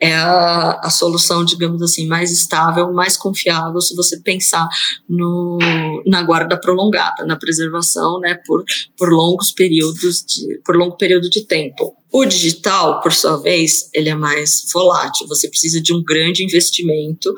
é 0.00 0.14
a, 0.14 0.78
a, 0.84 0.90
solução, 0.90 1.44
digamos 1.44 1.82
assim, 1.82 2.06
mais 2.06 2.30
estável, 2.30 2.92
mais 2.92 3.16
confiável, 3.16 3.80
se 3.80 3.96
você 3.96 4.20
pensar 4.20 4.68
no, 5.08 5.58
na 6.06 6.22
guarda 6.22 6.56
prolongada, 6.56 7.26
na 7.26 7.34
preservação, 7.34 8.20
né, 8.20 8.38
por, 8.46 8.62
por 8.96 9.10
longos 9.10 9.50
períodos, 9.50 10.24
de, 10.24 10.60
por 10.64 10.76
longo 10.76 10.96
período 10.96 11.28
de 11.28 11.44
tempo. 11.44 11.96
O 12.12 12.24
digital, 12.24 13.00
por 13.00 13.12
sua 13.12 13.38
vez, 13.38 13.90
ele 13.92 14.08
é 14.08 14.14
mais 14.14 14.64
volátil, 14.72 15.26
você 15.26 15.48
precisa 15.48 15.80
de 15.80 15.92
um 15.92 16.02
grande 16.04 16.44
investimento 16.44 17.34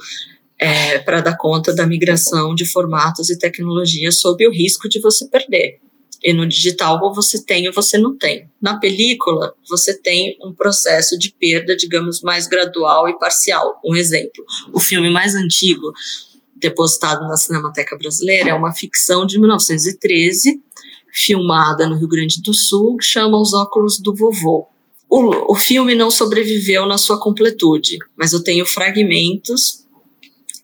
é, 0.61 0.99
para 0.99 1.23
dar 1.23 1.39
conta 1.39 1.75
da 1.75 1.87
migração 1.87 2.55
de 2.55 2.67
formatos 2.67 3.31
e 3.31 3.39
tecnologias 3.39 4.21
sob 4.21 4.47
o 4.47 4.53
risco 4.53 4.91
de 4.91 5.01
você 5.01 5.27
perder. 5.27 5.81
E 6.23 6.35
no 6.35 6.47
digital, 6.47 7.03
ou 7.03 7.15
você 7.15 7.43
tem 7.43 7.67
ou 7.67 7.73
você 7.73 7.97
não 7.97 8.15
tem. 8.15 8.47
Na 8.61 8.79
película, 8.79 9.55
você 9.67 9.97
tem 9.97 10.37
um 10.45 10.53
processo 10.53 11.19
de 11.19 11.33
perda, 11.33 11.75
digamos, 11.75 12.21
mais 12.21 12.47
gradual 12.47 13.09
e 13.09 13.19
parcial. 13.19 13.81
Um 13.83 13.97
exemplo: 13.97 14.45
o 14.71 14.79
filme 14.79 15.09
mais 15.09 15.35
antigo 15.35 15.95
depositado 16.57 17.27
na 17.27 17.39
Cinemateca 17.39 17.97
Brasileira 17.97 18.51
é 18.51 18.55
uma 18.55 18.75
ficção 18.75 19.25
de 19.25 19.41
1913, 19.41 20.61
filmada 21.11 21.89
no 21.89 21.97
Rio 21.97 22.09
Grande 22.09 22.43
do 22.43 22.53
Sul, 22.53 22.99
que 22.99 23.05
chama 23.07 23.41
Os 23.41 23.55
Óculos 23.55 23.99
do 23.99 24.15
Vovô. 24.15 24.67
O, 25.09 25.55
o 25.55 25.57
filme 25.57 25.95
não 25.95 26.11
sobreviveu 26.11 26.85
na 26.85 26.99
sua 26.99 27.19
completude, 27.19 27.97
mas 28.15 28.35
eu 28.35 28.45
tenho 28.45 28.67
fragmentos 28.67 29.80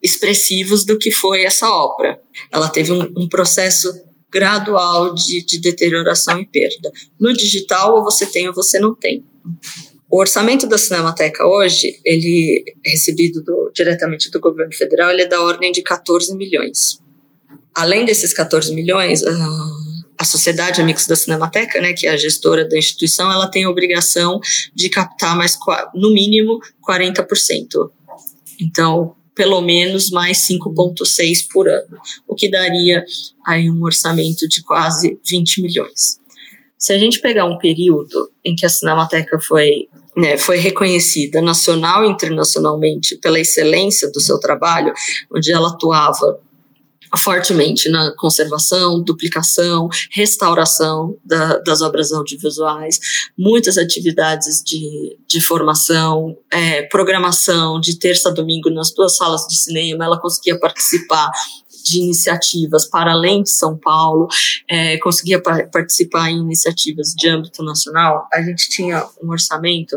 expressivos 0.03 0.85
do 0.85 0.99
que 0.99 1.11
foi 1.11 1.45
essa 1.45 1.69
obra. 1.69 2.21
Ela 2.53 2.69
teve 2.69 2.93
um, 2.93 3.13
um 3.17 3.29
processo 3.29 3.93
gradual 4.31 5.15
de, 5.15 5.45
de 5.45 5.59
deterioração 5.59 6.39
e 6.41 6.47
perda. 6.47 6.93
No 7.19 7.33
digital, 7.33 7.95
ou 7.97 8.05
você 8.05 8.27
tem 8.27 8.49
ou 8.49 8.55
você 8.55 8.79
não 8.79 8.95
tem. 8.95 9.25
O 10.11 10.21
orçamento 10.21 10.67
da 10.67 10.79
Cinemateca 10.79 11.47
hoje, 11.47 12.01
ele 12.05 12.65
é 12.85 12.91
recebido 12.91 13.43
do, 13.43 13.71
diretamente 13.75 14.31
do 14.31 14.41
governo 14.41 14.73
federal, 14.75 15.11
ele 15.11 15.23
é 15.23 15.27
da 15.27 15.43
ordem 15.43 15.73
de 15.73 15.83
14 15.83 16.35
milhões. 16.37 17.01
Além 17.75 18.05
desses 18.05 18.33
14 18.33 18.73
milhões, 18.75 19.23
a 20.19 20.25
Sociedade 20.25 20.81
Amigos 20.81 21.07
da 21.07 21.17
Cinemateca, 21.17 21.81
né, 21.81 21.93
que 21.93 22.07
é 22.07 22.11
a 22.11 22.17
gestora 22.17 22.67
da 22.67 22.79
instituição, 22.79 23.31
ela 23.31 23.51
tem 23.51 23.65
a 23.65 23.71
obrigação 23.71 24.41
de 24.75 24.89
captar 24.89 25.37
mais, 25.37 25.59
no 25.95 26.11
mínimo, 26.11 26.59
40%. 26.89 27.91
Então, 28.61 29.15
pelo 29.37 29.61
menos 29.61 30.11
mais 30.11 30.49
5,6 30.49 31.47
por 31.53 31.69
ano, 31.69 31.99
o 32.27 32.35
que 32.35 32.51
daria 32.51 33.05
aí 33.47 33.71
um 33.71 33.85
orçamento 33.85 34.49
de 34.49 34.63
quase 34.65 35.21
20 35.25 35.61
milhões. 35.61 36.19
Se 36.79 36.93
a 36.93 36.99
gente 36.99 37.21
pegar 37.21 37.45
um 37.45 37.59
período 37.59 38.31
em 38.43 38.57
que 38.57 38.65
a 38.65 38.69
Cinemateca 38.69 39.39
foi, 39.39 39.89
né, 40.17 40.39
foi 40.39 40.57
reconhecida 40.57 41.43
nacional 41.43 42.05
e 42.05 42.09
internacionalmente 42.09 43.17
pela 43.19 43.39
excelência 43.39 44.11
do 44.11 44.21
seu 44.21 44.41
trabalho, 44.41 44.95
onde 45.31 45.53
ela 45.53 45.69
atuava 45.69 46.41
fortemente 47.19 47.89
na 47.89 48.13
conservação, 48.17 49.03
duplicação, 49.03 49.89
restauração 50.11 51.17
da, 51.25 51.59
das 51.59 51.83
obras 51.83 52.13
audiovisuais, 52.13 52.99
muitas 53.39 53.79
atividades 53.79 54.63
de, 54.65 55.19
de 55.27 55.41
formação, 55.41 56.37
é, 56.51 56.83
programação 56.83 57.81
de 57.81 57.99
terça 57.99 58.29
a 58.29 58.33
domingo 58.33 58.71
nas 58.71 58.93
duas 58.93 59.17
salas 59.17 59.47
de 59.47 59.57
cinema, 59.57 60.05
ela 60.05 60.21
conseguia 60.21 60.59
participar 60.59 61.31
de 61.85 62.01
iniciativas 62.01 62.89
para 62.89 63.13
além 63.13 63.43
de 63.43 63.51
São 63.51 63.79
Paulo, 63.79 64.27
é, 64.69 64.99
conseguia 64.99 65.41
participar 65.41 66.31
em 66.31 66.39
iniciativas 66.39 67.15
de 67.17 67.29
âmbito 67.29 67.63
nacional, 67.63 68.27
a 68.33 68.43
gente 68.43 68.69
tinha 68.69 69.07
um 69.23 69.31
orçamento 69.31 69.97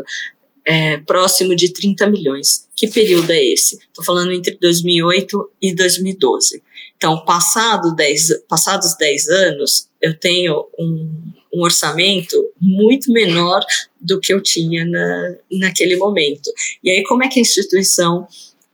é, 0.64 0.98
próximo 0.98 1.56
de 1.56 1.72
30 1.72 2.06
milhões. 2.08 2.68
Que 2.76 2.86
período 2.86 3.30
é 3.30 3.44
esse? 3.44 3.76
Estou 3.76 4.04
falando 4.04 4.32
entre 4.32 4.56
2008 4.60 5.50
e 5.60 5.74
2012. 5.74 6.62
Então, 7.00 7.24
passado 7.24 7.94
dez, 7.96 8.28
passados 8.46 8.94
10 8.98 9.28
anos, 9.28 9.88
eu 10.02 10.14
tenho 10.14 10.68
um, 10.78 11.32
um, 11.50 11.62
orçamento 11.62 12.36
muito 12.60 13.10
menor 13.10 13.64
do 13.98 14.20
que 14.20 14.34
eu 14.34 14.42
tinha 14.42 14.84
na, 14.84 15.36
naquele 15.50 15.96
momento. 15.96 16.52
E 16.84 16.90
aí, 16.90 17.02
como 17.04 17.24
é 17.24 17.28
que 17.28 17.38
a 17.38 17.42
instituição 17.42 18.28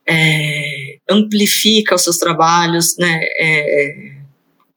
é, 0.04 0.98
amplifica 1.08 1.94
os 1.94 2.02
seus 2.02 2.18
trabalhos, 2.18 2.96
né, 2.98 3.20
é, 3.38 4.16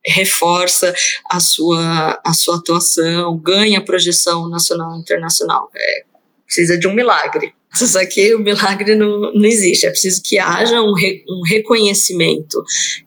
reforça 0.05 0.93
a 1.27 1.39
sua, 1.39 2.21
a 2.23 2.33
sua 2.35 2.57
atuação, 2.57 3.35
ganha 3.35 3.83
projeção 3.83 4.47
nacional 4.47 4.95
e 4.95 4.99
internacional? 4.99 5.71
É, 5.75 6.03
precisa 6.45 6.77
de 6.77 6.87
um 6.87 6.93
milagre. 6.93 7.55
Só 7.75 8.05
que 8.05 8.33
o 8.33 8.39
milagre 8.39 8.95
não, 8.95 9.33
não 9.33 9.45
existe. 9.45 9.85
É 9.85 9.89
preciso 9.89 10.21
que 10.23 10.39
haja 10.39 10.81
um, 10.81 10.93
re, 10.93 11.23
um 11.29 11.41
reconhecimento 11.47 12.63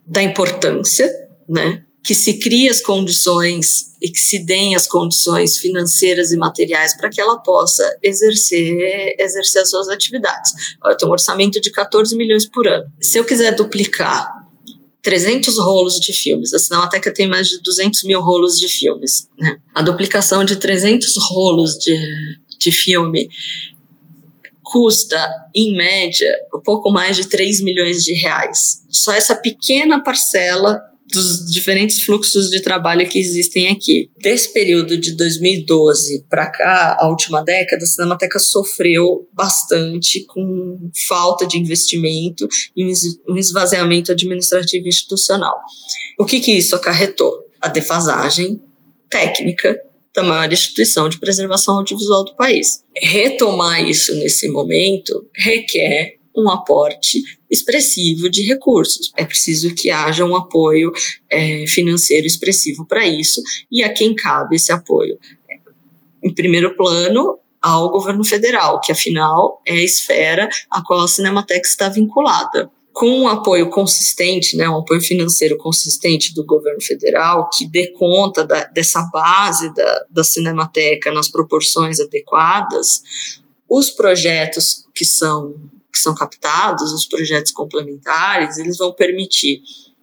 da 0.07 0.23
importância, 0.23 1.11
né? 1.49 1.83
que 2.05 2.15
se 2.15 2.35
crie 2.35 2.69
as 2.69 2.81
condições 2.81 3.93
e 4.03 4.11
que 4.11 4.19
se 4.19 4.41
deem 4.41 4.75
as 4.75 4.89
condições 4.89 5.59
financeiras 5.59 6.33
e 6.33 6.37
materiais 6.37 6.97
para 6.97 7.09
que 7.09 7.21
ela 7.21 7.39
possa 7.39 7.97
exercer, 8.03 9.15
exercer 9.19 9.63
as 9.63 9.71
suas 9.71 9.89
atividades. 9.89 10.51
Eu 10.85 10.97
tenho 10.97 11.11
um 11.11 11.13
orçamento 11.13 11.61
de 11.61 11.71
14 11.71 12.17
milhões 12.17 12.45
por 12.45 12.67
ano. 12.67 12.85
Se 13.01 13.19
eu 13.19 13.25
quiser 13.25 13.55
duplicar 13.55 14.43
300 15.03 15.59
rolos 15.59 15.99
de 15.99 16.13
filmes. 16.13 16.55
A 16.55 16.61
Cinemateca 16.61 17.13
tem 17.13 17.29
mais 17.29 17.49
de 17.49 17.61
200 17.61 18.05
mil 18.05 18.21
rolos 18.21 18.57
de 18.57 18.69
filmes. 18.69 19.29
Né? 19.37 19.59
A 19.75 19.83
duplicação 19.83 20.45
de 20.45 20.57
300 20.57 21.17
rolos 21.29 21.77
de, 21.77 21.97
de 22.59 22.71
filme 22.71 23.29
custa, 24.73 25.19
em 25.55 25.77
média, 25.77 26.35
um 26.55 26.61
pouco 26.61 26.91
mais 26.91 27.17
de 27.17 27.29
3 27.29 27.61
milhões 27.61 28.03
de 28.03 28.15
reais. 28.15 28.83
Só 28.89 29.13
essa 29.13 29.37
pequena 29.37 30.03
parcela 30.03 30.81
dos 31.13 31.51
diferentes 31.51 32.03
fluxos 32.03 32.49
de 32.49 32.61
trabalho 32.61 33.07
que 33.07 33.19
existem 33.19 33.69
aqui. 33.69 34.11
Desse 34.19 34.51
período 34.53 34.97
de 34.97 35.15
2012 35.15 36.25
para 36.29 36.47
cá, 36.47 36.97
a 36.99 37.07
última 37.09 37.43
década, 37.43 37.85
a 37.85 37.87
Cinemateca 37.87 38.39
sofreu 38.39 39.29
bastante 39.35 40.25
com 40.25 40.91
falta 41.07 41.47
de 41.47 41.59
investimento 41.59 42.49
e 42.75 42.91
um 43.29 43.37
esvaziamento 43.37 44.11
administrativo 44.11 44.89
institucional. 44.89 45.55
O 46.19 46.25
que, 46.25 46.41
que 46.41 46.53
isso 46.53 46.75
acarretou? 46.75 47.47
A 47.61 47.69
defasagem 47.69 48.61
técnica 49.11 49.79
da 50.15 50.23
maior 50.23 50.53
instituição 50.53 51.09
de 51.09 51.19
preservação 51.19 51.79
audiovisual 51.79 52.25
do 52.25 52.37
país. 52.37 52.85
Retomar 52.97 53.83
isso 53.83 54.15
nesse 54.17 54.49
momento 54.49 55.27
requer 55.35 56.19
um 56.37 56.49
aporte 56.49 57.23
expressivo 57.51 58.31
de 58.31 58.43
recursos. 58.43 59.13
É 59.17 59.25
preciso 59.25 59.75
que 59.75 59.91
haja 59.91 60.25
um 60.25 60.35
apoio 60.35 60.93
é, 61.31 61.67
financeiro 61.67 62.27
expressivo 62.27 62.87
para 62.87 63.07
isso 63.07 63.43
e 63.71 63.83
a 63.83 63.93
quem 63.93 64.15
cabe 64.15 64.57
esse 64.57 64.73
apoio. 64.73 65.19
Em 66.23 66.33
primeiro 66.33 66.77
plano, 66.77 67.39
ao 67.61 67.91
governo 67.91 68.25
federal, 68.25 68.81
que 68.81 68.91
afinal 68.91 69.63
é 69.67 69.73
a 69.73 69.85
esfera 69.85 70.49
a 70.71 70.83
qual 70.83 71.01
a 71.01 71.09
Cinemateca 71.09 71.67
está 71.67 71.89
vinculada 71.89 72.71
com 72.93 73.23
um 73.23 73.29
apoio 73.29 73.71
consistente, 73.71 74.57
né, 74.57 74.69
um 74.69 74.79
apoio 74.79 75.01
financeiro 75.01 75.57
consistente 75.57 76.35
do 76.35 76.45
governo 76.45 76.81
federal, 76.81 77.49
que 77.51 77.67
dê 77.67 77.89
conta 77.93 78.45
da, 78.45 78.65
dessa 78.65 79.03
base 79.13 79.73
da, 79.75 80.05
da 80.11 80.25
Cinemateca 80.25 81.11
nas 81.11 81.29
proporções 81.29 81.99
adequadas, 82.01 83.03
os 83.69 83.91
projetos 83.91 84.87
que 84.95 85.05
são, 85.05 85.55
que 85.93 85.99
são 85.99 86.15
captados, 86.15 86.93
os 86.93 87.07
projetos 87.07 87.53
complementares, 87.53 88.59
eles 88.59 88.77
vão 88.77 88.93
permitir 88.93 89.63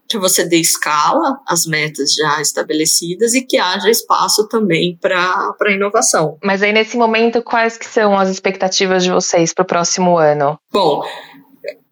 que 0.09 0.17
você 0.17 0.43
dê 0.43 0.57
escala 0.57 1.39
às 1.47 1.67
metas 1.67 2.15
já 2.15 2.41
estabelecidas 2.41 3.35
e 3.35 3.45
que 3.45 3.59
haja 3.59 3.91
espaço 3.91 4.47
também 4.47 4.97
para 4.99 5.53
inovação. 5.69 6.35
Mas 6.43 6.63
aí, 6.63 6.73
nesse 6.73 6.97
momento, 6.97 7.43
quais 7.43 7.77
que 7.77 7.85
são 7.85 8.17
as 8.17 8.27
expectativas 8.27 9.03
de 9.03 9.11
vocês 9.11 9.53
para 9.53 9.61
o 9.61 9.67
próximo 9.67 10.17
ano? 10.17 10.59
Bom, 10.73 11.03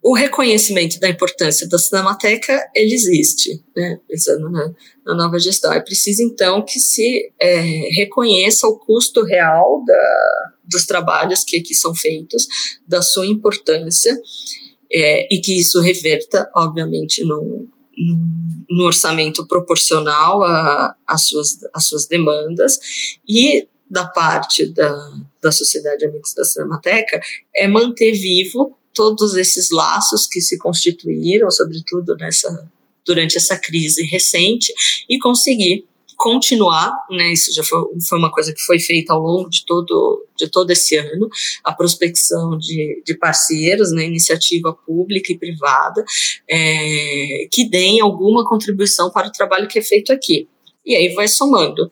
o 0.07 0.13
reconhecimento 0.13 1.01
da 1.01 1.09
importância 1.09 1.67
da 1.67 1.77
Cinemateca, 1.77 2.57
ele 2.73 2.93
existe, 2.93 3.61
né? 3.75 3.99
pensando 4.07 4.49
na, 4.49 4.73
na 5.05 5.13
nova 5.13 5.37
gestão. 5.37 5.73
É 5.73 5.81
preciso, 5.81 6.23
então, 6.23 6.63
que 6.63 6.79
se 6.79 7.29
é, 7.37 7.59
reconheça 7.93 8.65
o 8.67 8.79
custo 8.79 9.21
real 9.25 9.83
da, 9.85 10.53
dos 10.63 10.85
trabalhos 10.85 11.43
que 11.43 11.57
aqui 11.57 11.75
são 11.75 11.93
feitos, 11.93 12.47
da 12.87 13.01
sua 13.01 13.27
importância, 13.27 14.17
é, 14.89 15.27
e 15.29 15.41
que 15.41 15.59
isso 15.59 15.81
reverta, 15.81 16.49
obviamente, 16.55 17.25
no, 17.25 17.67
no, 18.69 18.85
orçamento 18.85 19.45
proporcional 19.45 20.41
às 21.05 21.27
suas, 21.27 21.57
suas 21.81 22.07
demandas, 22.07 22.79
e 23.27 23.67
da 23.89 24.07
parte 24.07 24.67
da, 24.67 24.95
da 25.41 25.51
Sociedade 25.51 26.05
Amigos 26.05 26.33
da 26.33 26.45
Cinemateca, 26.45 27.19
é 27.53 27.67
manter 27.67 28.13
vivo 28.13 28.77
todos 28.97 29.35
esses 29.35 29.69
laços 29.69 30.25
que 30.25 30.41
se 30.41 30.57
constituíram, 30.57 31.51
sobretudo 31.51 32.15
nessa 32.15 32.67
durante 33.05 33.37
essa 33.37 33.57
crise 33.57 34.03
recente, 34.03 34.73
e 35.09 35.17
conseguir 35.17 35.85
continuar, 36.17 36.91
né, 37.09 37.31
isso 37.31 37.53
já 37.53 37.63
foi, 37.63 37.79
foi, 38.09 38.17
uma 38.17 38.29
coisa 38.29 38.51
que 38.53 38.59
foi 38.61 38.79
feita 38.79 39.13
ao 39.13 39.21
longo 39.21 39.49
de 39.49 39.63
todo, 39.65 40.25
de 40.35 40.49
todo 40.49 40.71
esse 40.71 40.97
ano, 40.97 41.29
a 41.63 41.71
prospecção 41.71 42.57
de, 42.57 43.01
de 43.05 43.15
parceiros, 43.15 43.91
né, 43.91 44.03
iniciativa 44.03 44.73
pública 44.73 45.31
e 45.31 45.37
privada, 45.37 46.03
é, 46.49 47.47
que 47.51 47.69
deem 47.69 48.01
alguma 48.01 48.43
contribuição 48.43 49.09
para 49.09 49.27
o 49.27 49.31
trabalho 49.31 49.69
que 49.69 49.79
é 49.79 49.81
feito 49.81 50.11
aqui. 50.11 50.49
E 50.85 50.95
aí 50.95 51.13
vai 51.13 51.27
somando 51.27 51.89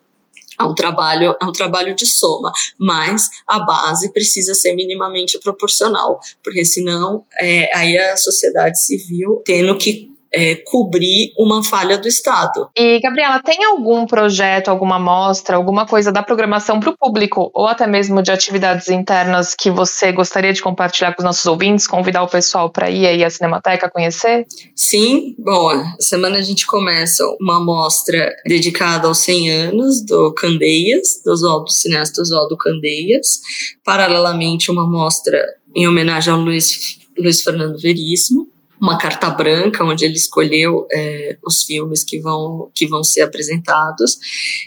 é 0.59 0.63
um 0.63 0.73
trabalho, 0.73 1.35
é 1.41 1.45
um 1.45 1.51
trabalho 1.51 1.95
de 1.95 2.05
soma, 2.05 2.51
mas 2.77 3.29
a 3.47 3.59
base 3.59 4.11
precisa 4.11 4.53
ser 4.53 4.73
minimamente 4.73 5.39
proporcional, 5.39 6.19
porque 6.43 6.63
senão 6.63 7.25
é, 7.39 7.69
aí 7.75 7.97
a 7.97 8.17
sociedade 8.17 8.79
civil 8.83 9.41
tendo 9.45 9.77
que 9.77 10.14
é, 10.35 10.55
cobrir 10.65 11.31
uma 11.39 11.63
falha 11.63 11.97
do 11.97 12.09
Estado. 12.09 12.69
E, 12.75 12.99
Gabriela, 12.99 13.41
tem 13.41 13.63
algum 13.63 14.05
projeto, 14.05 14.67
alguma 14.67 14.99
mostra, 14.99 15.55
alguma 15.55 15.85
coisa 15.85 16.11
da 16.11 16.21
programação 16.21 16.79
para 16.79 16.89
o 16.89 16.97
público, 16.97 17.49
ou 17.53 17.67
até 17.67 17.87
mesmo 17.87 18.21
de 18.21 18.31
atividades 18.31 18.89
internas 18.89 19.55
que 19.57 19.71
você 19.71 20.11
gostaria 20.11 20.51
de 20.51 20.61
compartilhar 20.61 21.13
com 21.13 21.21
os 21.21 21.25
nossos 21.25 21.45
ouvintes, 21.45 21.87
convidar 21.87 22.21
o 22.21 22.27
pessoal 22.27 22.69
para 22.69 22.89
ir 22.89 23.07
aí 23.07 23.23
à 23.23 23.29
Cinemateca 23.29 23.89
conhecer? 23.89 24.45
Sim, 24.75 25.35
bom, 25.39 25.71
semana 25.99 26.37
a 26.37 26.41
gente 26.41 26.67
começa 26.67 27.23
uma 27.39 27.63
mostra 27.63 28.29
dedicada 28.45 29.07
aos 29.07 29.19
100 29.19 29.51
anos 29.51 30.05
do 30.05 30.33
Candeias, 30.33 31.21
do, 31.23 31.31
Oswaldo, 31.31 31.65
do 31.65 31.71
cineasta 31.71 32.21
Oswaldo 32.21 32.57
Candeias, 32.57 33.39
paralelamente 33.85 34.69
uma 34.69 34.85
mostra 34.85 35.41
em 35.73 35.87
homenagem 35.87 36.33
ao 36.33 36.39
Luiz, 36.39 36.99
Luiz 37.17 37.41
Fernando 37.41 37.79
Veríssimo, 37.79 38.49
uma 38.79 38.97
carta 38.97 39.29
branca 39.29 39.83
onde 39.83 40.05
ele 40.05 40.15
escolheu 40.15 40.87
é, 40.91 41.37
os 41.45 41.63
filmes 41.63 42.03
que 42.03 42.19
vão, 42.19 42.69
que 42.73 42.87
vão 42.87 43.03
ser 43.03 43.21
apresentados. 43.21 44.17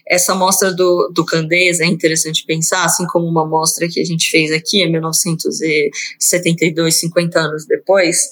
Essa 0.07 0.35
mostra 0.35 0.73
do, 0.73 1.11
do 1.15 1.25
Candeias 1.25 1.81
é 1.81 1.87
interessante 1.87 2.45
pensar, 2.47 2.85
assim 2.85 3.07
como 3.07 3.27
uma 3.27 3.47
mostra 3.47 3.89
que 3.89 4.01
a 4.01 4.05
gente 4.05 4.31
fez 4.31 4.51
aqui 4.51 4.83
em 4.83 4.91
1972, 4.91 7.01
50 7.01 7.39
anos 7.39 7.67
depois, 7.67 8.29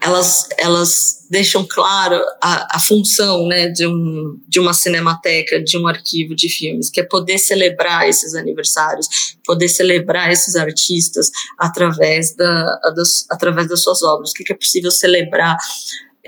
elas, 0.00 0.46
elas 0.58 1.26
deixam 1.30 1.66
claro 1.68 2.20
a, 2.40 2.76
a 2.76 2.80
função 2.80 3.46
né, 3.46 3.68
de, 3.68 3.86
um, 3.86 4.38
de 4.46 4.60
uma 4.60 4.72
cinemateca, 4.72 5.62
de 5.62 5.76
um 5.76 5.86
arquivo 5.86 6.34
de 6.34 6.48
filmes, 6.48 6.90
que 6.90 7.00
é 7.00 7.04
poder 7.04 7.38
celebrar 7.38 8.08
esses 8.08 8.34
aniversários, 8.34 9.08
poder 9.44 9.68
celebrar 9.68 10.30
esses 10.30 10.54
artistas 10.54 11.30
através, 11.58 12.34
da, 12.34 12.78
das, 12.94 13.26
através 13.30 13.68
das 13.68 13.82
suas 13.82 14.02
obras. 14.02 14.30
O 14.30 14.34
que, 14.34 14.44
que 14.44 14.52
é 14.52 14.56
possível 14.56 14.90
celebrar 14.90 15.56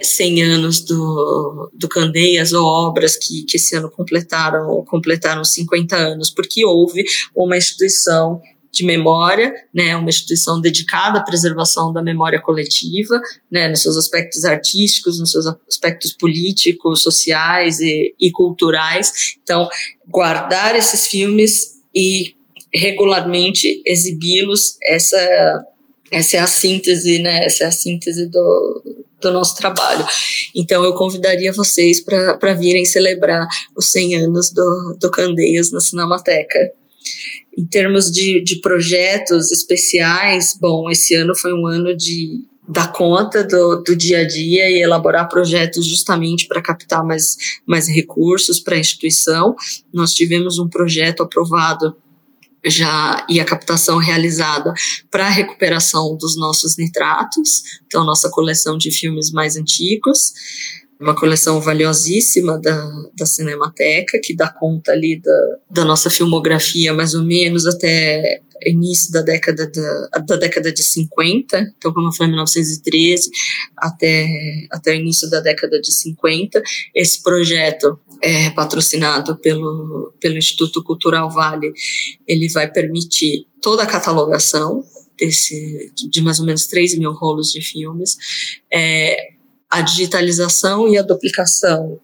100 0.01 0.43
anos 0.43 0.81
do, 0.81 1.71
do 1.75 1.89
Candeias 1.89 2.53
ou 2.53 2.65
obras 2.65 3.17
que, 3.17 3.45
que 3.45 3.57
esse 3.57 3.77
ano 3.77 3.91
completaram, 3.91 4.85
completaram 4.87 5.45
50 5.45 5.97
anos, 5.97 6.31
porque 6.31 6.65
houve 6.65 7.05
uma 7.35 7.57
instituição 7.57 8.41
de 8.79 8.85
memória, 8.85 9.53
né, 9.75 9.97
uma 9.97 10.09
instituição 10.09 10.61
dedicada 10.61 11.19
à 11.19 11.25
preservação 11.25 11.93
da 11.93 12.03
memória 12.03 12.41
coletiva, 12.41 13.21
né, 13.51 13.69
nos 13.69 13.83
seus 13.83 13.97
aspectos 13.97 14.45
artísticos, 14.45 15.19
nos 15.19 15.31
seus 15.31 15.47
aspectos 15.69 16.13
políticos, 16.13 17.03
sociais 17.03 17.81
e, 17.81 18.15
e 18.21 18.31
culturais. 18.31 19.37
Então, 19.43 19.69
guardar 20.07 20.77
esses 20.77 21.09
filmes 21.09 21.79
e 21.95 22.35
regularmente 22.73 23.83
exibi-los, 23.85 24.77
essa 24.83 25.65
essa 26.11 26.39
é 26.39 26.41
a 26.41 26.47
síntese, 26.47 27.19
né? 27.19 27.45
Essa 27.45 27.65
é 27.65 27.67
a 27.67 27.71
síntese 27.71 28.27
do, 28.31 28.83
do 29.21 29.31
nosso 29.31 29.55
trabalho. 29.57 30.07
Então, 30.55 30.83
eu 30.83 30.95
convidaria 30.95 31.53
vocês 31.53 32.01
para 32.01 32.55
virem 32.55 32.87
celebrar 32.87 33.47
os 33.77 33.91
100 33.91 34.25
anos 34.25 34.51
do, 34.51 34.97
do 34.99 35.11
Candeias 35.11 35.71
na 35.71 35.81
Cinemateca. 35.81 36.73
Em 37.59 37.67
termos 37.67 38.09
de, 38.09 38.41
de 38.41 38.61
projetos 38.61 39.51
especiais, 39.51 40.57
bom, 40.61 40.89
esse 40.89 41.17
ano 41.17 41.35
foi 41.35 41.53
um 41.53 41.67
ano 41.67 41.97
de 41.97 42.45
dar 42.69 42.93
conta 42.93 43.43
do, 43.43 43.83
do 43.83 43.97
dia 43.97 44.21
a 44.21 44.25
dia 44.25 44.71
e 44.71 44.81
elaborar 44.81 45.29
projetos 45.29 45.85
justamente 45.85 46.47
para 46.47 46.63
captar 46.63 47.05
mais, 47.05 47.37
mais 47.67 47.89
recursos 47.89 48.61
para 48.61 48.77
a 48.77 48.79
instituição. 48.79 49.57
Nós 49.93 50.15
tivemos 50.15 50.61
um 50.61 50.69
projeto 50.69 51.25
aprovado 51.25 51.97
já 52.65 53.27
e 53.29 53.41
a 53.41 53.45
captação 53.45 53.99
realizada 53.99 54.73
para 55.11 55.27
a 55.27 55.31
recuperação 55.31 56.17
dos 56.17 56.37
nossos 56.37 56.77
nitratos, 56.77 57.63
então 57.89 58.05
nossa 58.05 58.31
coleção 58.31 58.79
de 58.79 58.93
filmes 58.93 59.33
mais 59.33 59.57
antigos, 59.57 60.33
uma 61.01 61.15
coleção 61.15 61.61
valiosíssima 61.61 62.59
da, 62.59 62.91
da 63.17 63.25
Cinemateca, 63.25 64.19
que 64.23 64.35
dá 64.35 64.49
conta 64.49 64.93
ali 64.93 65.21
da, 65.21 65.57
da 65.71 65.85
nossa 65.85 66.11
filmografia 66.11 66.93
mais 66.93 67.15
ou 67.15 67.23
menos 67.23 67.67
até 67.67 68.41
início 68.67 69.13
da 69.13 69.23
década 69.23 69.71
da, 69.71 70.19
da 70.19 70.37
década 70.37 70.73
de 70.73 70.83
50, 70.83 71.75
então 71.79 71.93
como 71.93 72.13
foi 72.13 72.27
1913 72.27 73.31
até 73.77 74.27
até 74.71 74.93
o 74.93 74.95
início 74.95 75.31
da 75.31 75.41
década 75.41 75.81
de 75.81 75.93
50, 75.93 76.61
esse 76.95 77.23
projeto 77.23 77.99
é 78.21 78.51
patrocinado 78.51 79.37
pelo 79.37 80.13
pelo 80.21 80.37
Instituto 80.37 80.83
Cultural 80.83 81.31
Vale, 81.31 81.73
ele 82.27 82.49
vai 82.49 82.71
permitir 82.71 83.47
toda 83.63 83.85
a 83.85 83.87
catalogação 83.87 84.85
desse 85.19 85.93
de 85.95 86.21
mais 86.21 86.41
ou 86.41 86.47
menos 86.47 86.67
3 86.67 86.99
mil 86.99 87.13
rolos 87.13 87.53
de 87.53 87.61
filmes, 87.61 88.17
é, 88.73 89.38
a 89.71 89.81
digitalização 89.81 90.89
e 90.89 90.97
a 90.97 91.03
duplicação 91.03 92.01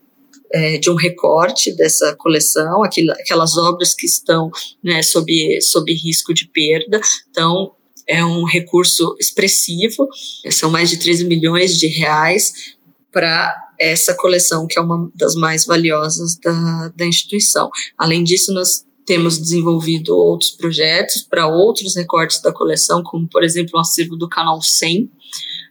é, 0.52 0.78
de 0.78 0.90
um 0.90 0.94
recorte 0.94 1.74
dessa 1.76 2.14
coleção, 2.16 2.82
aquelas 2.84 3.56
obras 3.56 3.94
que 3.94 4.06
estão 4.06 4.50
né, 4.82 5.02
sob, 5.02 5.60
sob 5.60 5.92
risco 5.92 6.32
de 6.32 6.46
perda. 6.48 7.00
Então, 7.30 7.72
é 8.06 8.24
um 8.24 8.44
recurso 8.44 9.16
expressivo, 9.18 10.06
são 10.50 10.70
mais 10.70 10.90
de 10.90 10.98
13 10.98 11.24
milhões 11.24 11.78
de 11.78 11.86
reais 11.88 12.76
para 13.10 13.54
essa 13.80 14.14
coleção, 14.14 14.66
que 14.66 14.78
é 14.78 14.82
uma 14.82 15.10
das 15.14 15.34
mais 15.34 15.64
valiosas 15.64 16.36
da, 16.36 16.92
da 16.94 17.06
instituição. 17.06 17.70
Além 17.98 18.22
disso, 18.22 18.52
nós 18.52 18.84
temos 19.04 19.38
desenvolvido 19.38 20.16
outros 20.16 20.50
projetos 20.50 21.22
para 21.22 21.46
outros 21.46 21.96
recortes 21.96 22.40
da 22.40 22.52
coleção, 22.52 23.02
como, 23.02 23.28
por 23.28 23.44
exemplo, 23.44 23.72
o 23.74 23.80
acervo 23.80 24.16
do 24.16 24.28
Canal 24.28 24.60
100, 24.62 25.10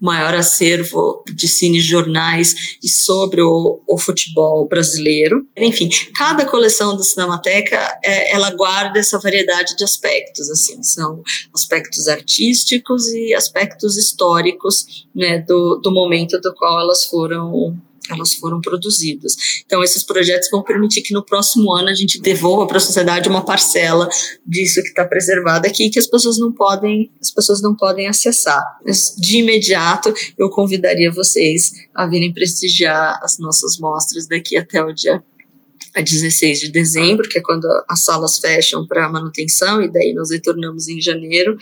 maior 0.02 0.36
acervo 0.36 1.24
de 1.34 1.48
cinejornais 1.48 2.78
e 2.84 2.90
sobre 2.90 3.42
o, 3.42 3.82
o, 3.88 3.98
futebol 3.98 4.68
brasileiro. 4.68 5.48
Enfim, 5.56 5.90
cada 6.14 6.46
coleção 6.46 6.98
da 6.98 7.04
Cinemateca, 7.04 7.78
é, 8.04 8.34
ela 8.34 8.52
guarda 8.52 9.00
essa 9.00 9.18
variedade 9.18 9.78
de 9.78 9.84
aspectos, 9.84 10.50
assim, 10.50 10.84
são 10.84 11.24
aspectos 11.56 12.10
artísticos 12.10 13.08
e 13.08 13.34
aspectos 13.34 13.96
históricos, 13.96 15.08
né, 15.16 15.40
do, 15.40 15.80
do 15.82 15.92
momento 15.92 16.40
do 16.42 16.54
qual 16.54 16.82
elas 16.82 17.06
foram 17.06 17.82
elas 18.10 18.34
foram 18.34 18.60
produzidas. 18.60 19.36
Então, 19.66 19.84
esses 19.84 20.04
projetos 20.04 20.50
vão 20.52 20.62
permitir 20.62 21.02
que 21.02 21.14
no 21.14 21.24
próximo 21.24 21.74
ano 21.74 21.90
a 21.90 21.94
gente 21.94 22.20
devolva 22.20 22.68
para 22.68 22.78
a 22.78 22.82
sociedade 22.82 23.30
uma 23.30 23.46
parcela 23.46 24.10
disso 24.46 24.82
que 24.82 24.90
está 24.90 25.06
preservado 25.06 25.68
aqui 25.68 25.90
que 25.90 26.00
as 26.00 26.08
pessoas 26.08 26.38
não 26.38 26.52
podem, 26.52 27.10
as 27.22 27.32
pessoas 27.32 27.62
não 27.62 27.76
podem 27.76 28.08
acessar. 28.08 28.62
Mas, 28.86 29.16
de 29.18 29.38
imediato, 29.38 30.14
eu 30.38 30.50
convidaria 30.50 31.12
vocês 31.12 31.72
a 31.94 32.06
virem 32.06 32.34
prestigiar 32.34 33.20
as 33.24 33.38
nossas 33.38 33.78
mostras 33.78 34.28
daqui 34.28 34.58
até 34.58 34.84
o 34.84 34.92
dia 34.94 35.24
16 35.96 36.60
de 36.60 36.72
dezembro, 36.72 37.30
que 37.30 37.38
é 37.38 37.42
quando 37.42 37.68
as 37.88 38.04
salas 38.04 38.40
fecham 38.40 38.88
para 38.88 39.10
manutenção, 39.10 39.82
e 39.82 39.92
daí 39.92 40.14
nós 40.14 40.32
retornamos 40.32 40.88
em 40.88 41.00
janeiro. 41.00 41.56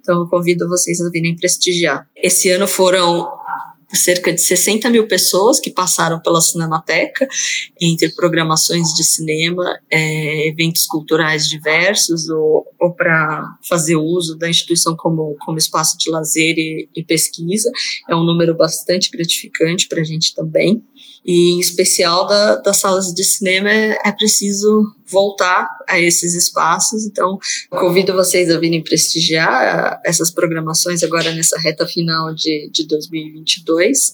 Então, 0.00 0.20
eu 0.20 0.28
convido 0.28 0.68
vocês 0.68 1.00
a 1.00 1.08
virem 1.08 1.36
prestigiar. 1.36 2.06
Esse 2.16 2.50
ano 2.50 2.66
foram 2.66 3.28
cerca 3.96 4.32
de 4.32 4.40
60 4.40 4.88
mil 4.90 5.06
pessoas 5.06 5.58
que 5.58 5.70
passaram 5.70 6.20
pela 6.20 6.40
Cinemateca, 6.40 7.28
entre 7.80 8.08
programações 8.10 8.94
de 8.94 9.04
cinema, 9.04 9.78
é, 9.90 10.48
eventos 10.48 10.86
culturais 10.86 11.48
diversos, 11.48 12.28
ou, 12.28 12.66
ou 12.78 12.92
para 12.92 13.56
fazer 13.68 13.96
uso 13.96 14.36
da 14.36 14.48
instituição 14.48 14.96
como, 14.96 15.36
como 15.40 15.58
espaço 15.58 15.98
de 15.98 16.10
lazer 16.10 16.56
e, 16.56 16.88
e 16.94 17.02
pesquisa. 17.02 17.70
É 18.08 18.14
um 18.14 18.24
número 18.24 18.56
bastante 18.56 19.10
gratificante 19.10 19.88
para 19.88 20.00
a 20.00 20.04
gente 20.04 20.34
também. 20.34 20.82
E, 21.24 21.50
em 21.50 21.60
especial, 21.60 22.26
da, 22.26 22.56
das 22.56 22.78
salas 22.78 23.12
de 23.12 23.22
cinema, 23.22 23.70
é, 23.70 24.12
preciso 24.12 24.94
voltar 25.06 25.68
a 25.86 26.00
esses 26.00 26.34
espaços. 26.34 27.04
Então, 27.04 27.38
convido 27.68 28.14
vocês 28.14 28.50
a 28.50 28.58
virem 28.58 28.82
prestigiar 28.82 30.00
essas 30.04 30.30
programações 30.30 31.02
agora 31.02 31.32
nessa 31.32 31.58
reta 31.58 31.86
final 31.86 32.34
de, 32.34 32.70
de 32.72 32.86
2022. 32.86 34.12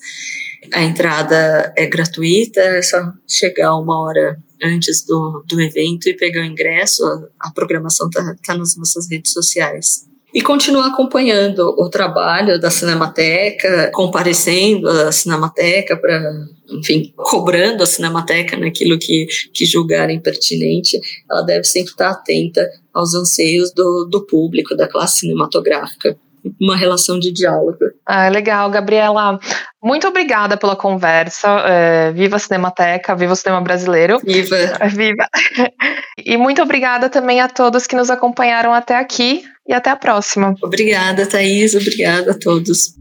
A 0.72 0.82
entrada 0.82 1.72
é 1.76 1.86
gratuita, 1.86 2.60
é 2.60 2.82
só 2.82 3.12
chegar 3.26 3.76
uma 3.76 4.00
hora 4.00 4.36
antes 4.62 5.04
do, 5.04 5.44
do 5.46 5.60
evento 5.60 6.08
e 6.08 6.16
pegar 6.16 6.42
o 6.42 6.46
ingresso. 6.46 7.04
A, 7.04 7.48
a 7.48 7.50
programação 7.52 8.08
está 8.08 8.34
tá 8.44 8.56
nas 8.56 8.76
nossas 8.76 9.08
redes 9.08 9.32
sociais 9.32 10.06
e 10.36 10.42
continuar 10.42 10.88
acompanhando 10.88 11.74
o 11.78 11.88
trabalho 11.88 12.60
da 12.60 12.70
Cinemateca, 12.70 13.90
comparecendo 13.94 14.86
à 14.86 15.10
Cinemateca 15.10 15.96
para, 15.96 16.30
enfim, 16.68 17.10
cobrando 17.16 17.82
a 17.82 17.86
Cinemateca 17.86 18.54
naquilo 18.54 18.98
que, 18.98 19.26
que 19.54 19.64
julgarem 19.64 20.20
pertinente, 20.20 21.00
ela 21.30 21.40
deve 21.40 21.64
sempre 21.64 21.92
estar 21.92 22.10
atenta 22.10 22.68
aos 22.92 23.14
anseios 23.14 23.72
do, 23.72 24.06
do 24.10 24.26
público, 24.26 24.76
da 24.76 24.86
classe 24.86 25.20
cinematográfica 25.20 26.14
uma 26.60 26.76
relação 26.76 27.18
de 27.18 27.32
diálogo. 27.32 27.78
Ah, 28.06 28.28
legal, 28.28 28.70
Gabriela. 28.70 29.40
Muito 29.82 30.06
obrigada 30.06 30.56
pela 30.56 30.76
conversa. 30.76 31.48
É, 31.66 32.12
viva 32.12 32.36
a 32.36 32.38
Cinemateca, 32.38 33.16
viva 33.16 33.32
o 33.32 33.36
cinema 33.36 33.60
brasileiro. 33.60 34.20
Viva! 34.22 34.56
Viva! 34.94 35.26
E 36.24 36.36
muito 36.38 36.62
obrigada 36.62 37.10
também 37.10 37.42
a 37.42 37.48
todos 37.48 37.86
que 37.86 37.94
nos 37.94 38.10
acompanharam 38.10 38.72
até 38.72 38.96
aqui 38.96 39.44
e 39.68 39.72
até 39.72 39.90
a 39.90 39.96
próxima. 39.96 40.54
Obrigada, 40.62 41.26
Thaís. 41.26 41.74
Obrigada 41.74 42.32
a 42.32 42.38
todos. 42.38 42.94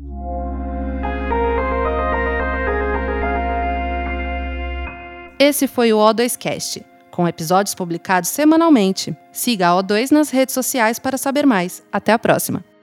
Esse 5.37 5.67
foi 5.67 5.91
o 5.93 5.97
O2Cast, 5.97 6.81
com 7.11 7.27
episódios 7.27 7.75
publicados 7.75 8.29
semanalmente. 8.29 9.15
Siga 9.31 9.69
a 9.69 9.83
O2 9.83 10.11
nas 10.11 10.29
redes 10.29 10.53
sociais 10.53 10.97
para 10.97 11.17
saber 11.17 11.45
mais. 11.45 11.83
Até 11.91 12.13
a 12.13 12.19
próxima! 12.19 12.74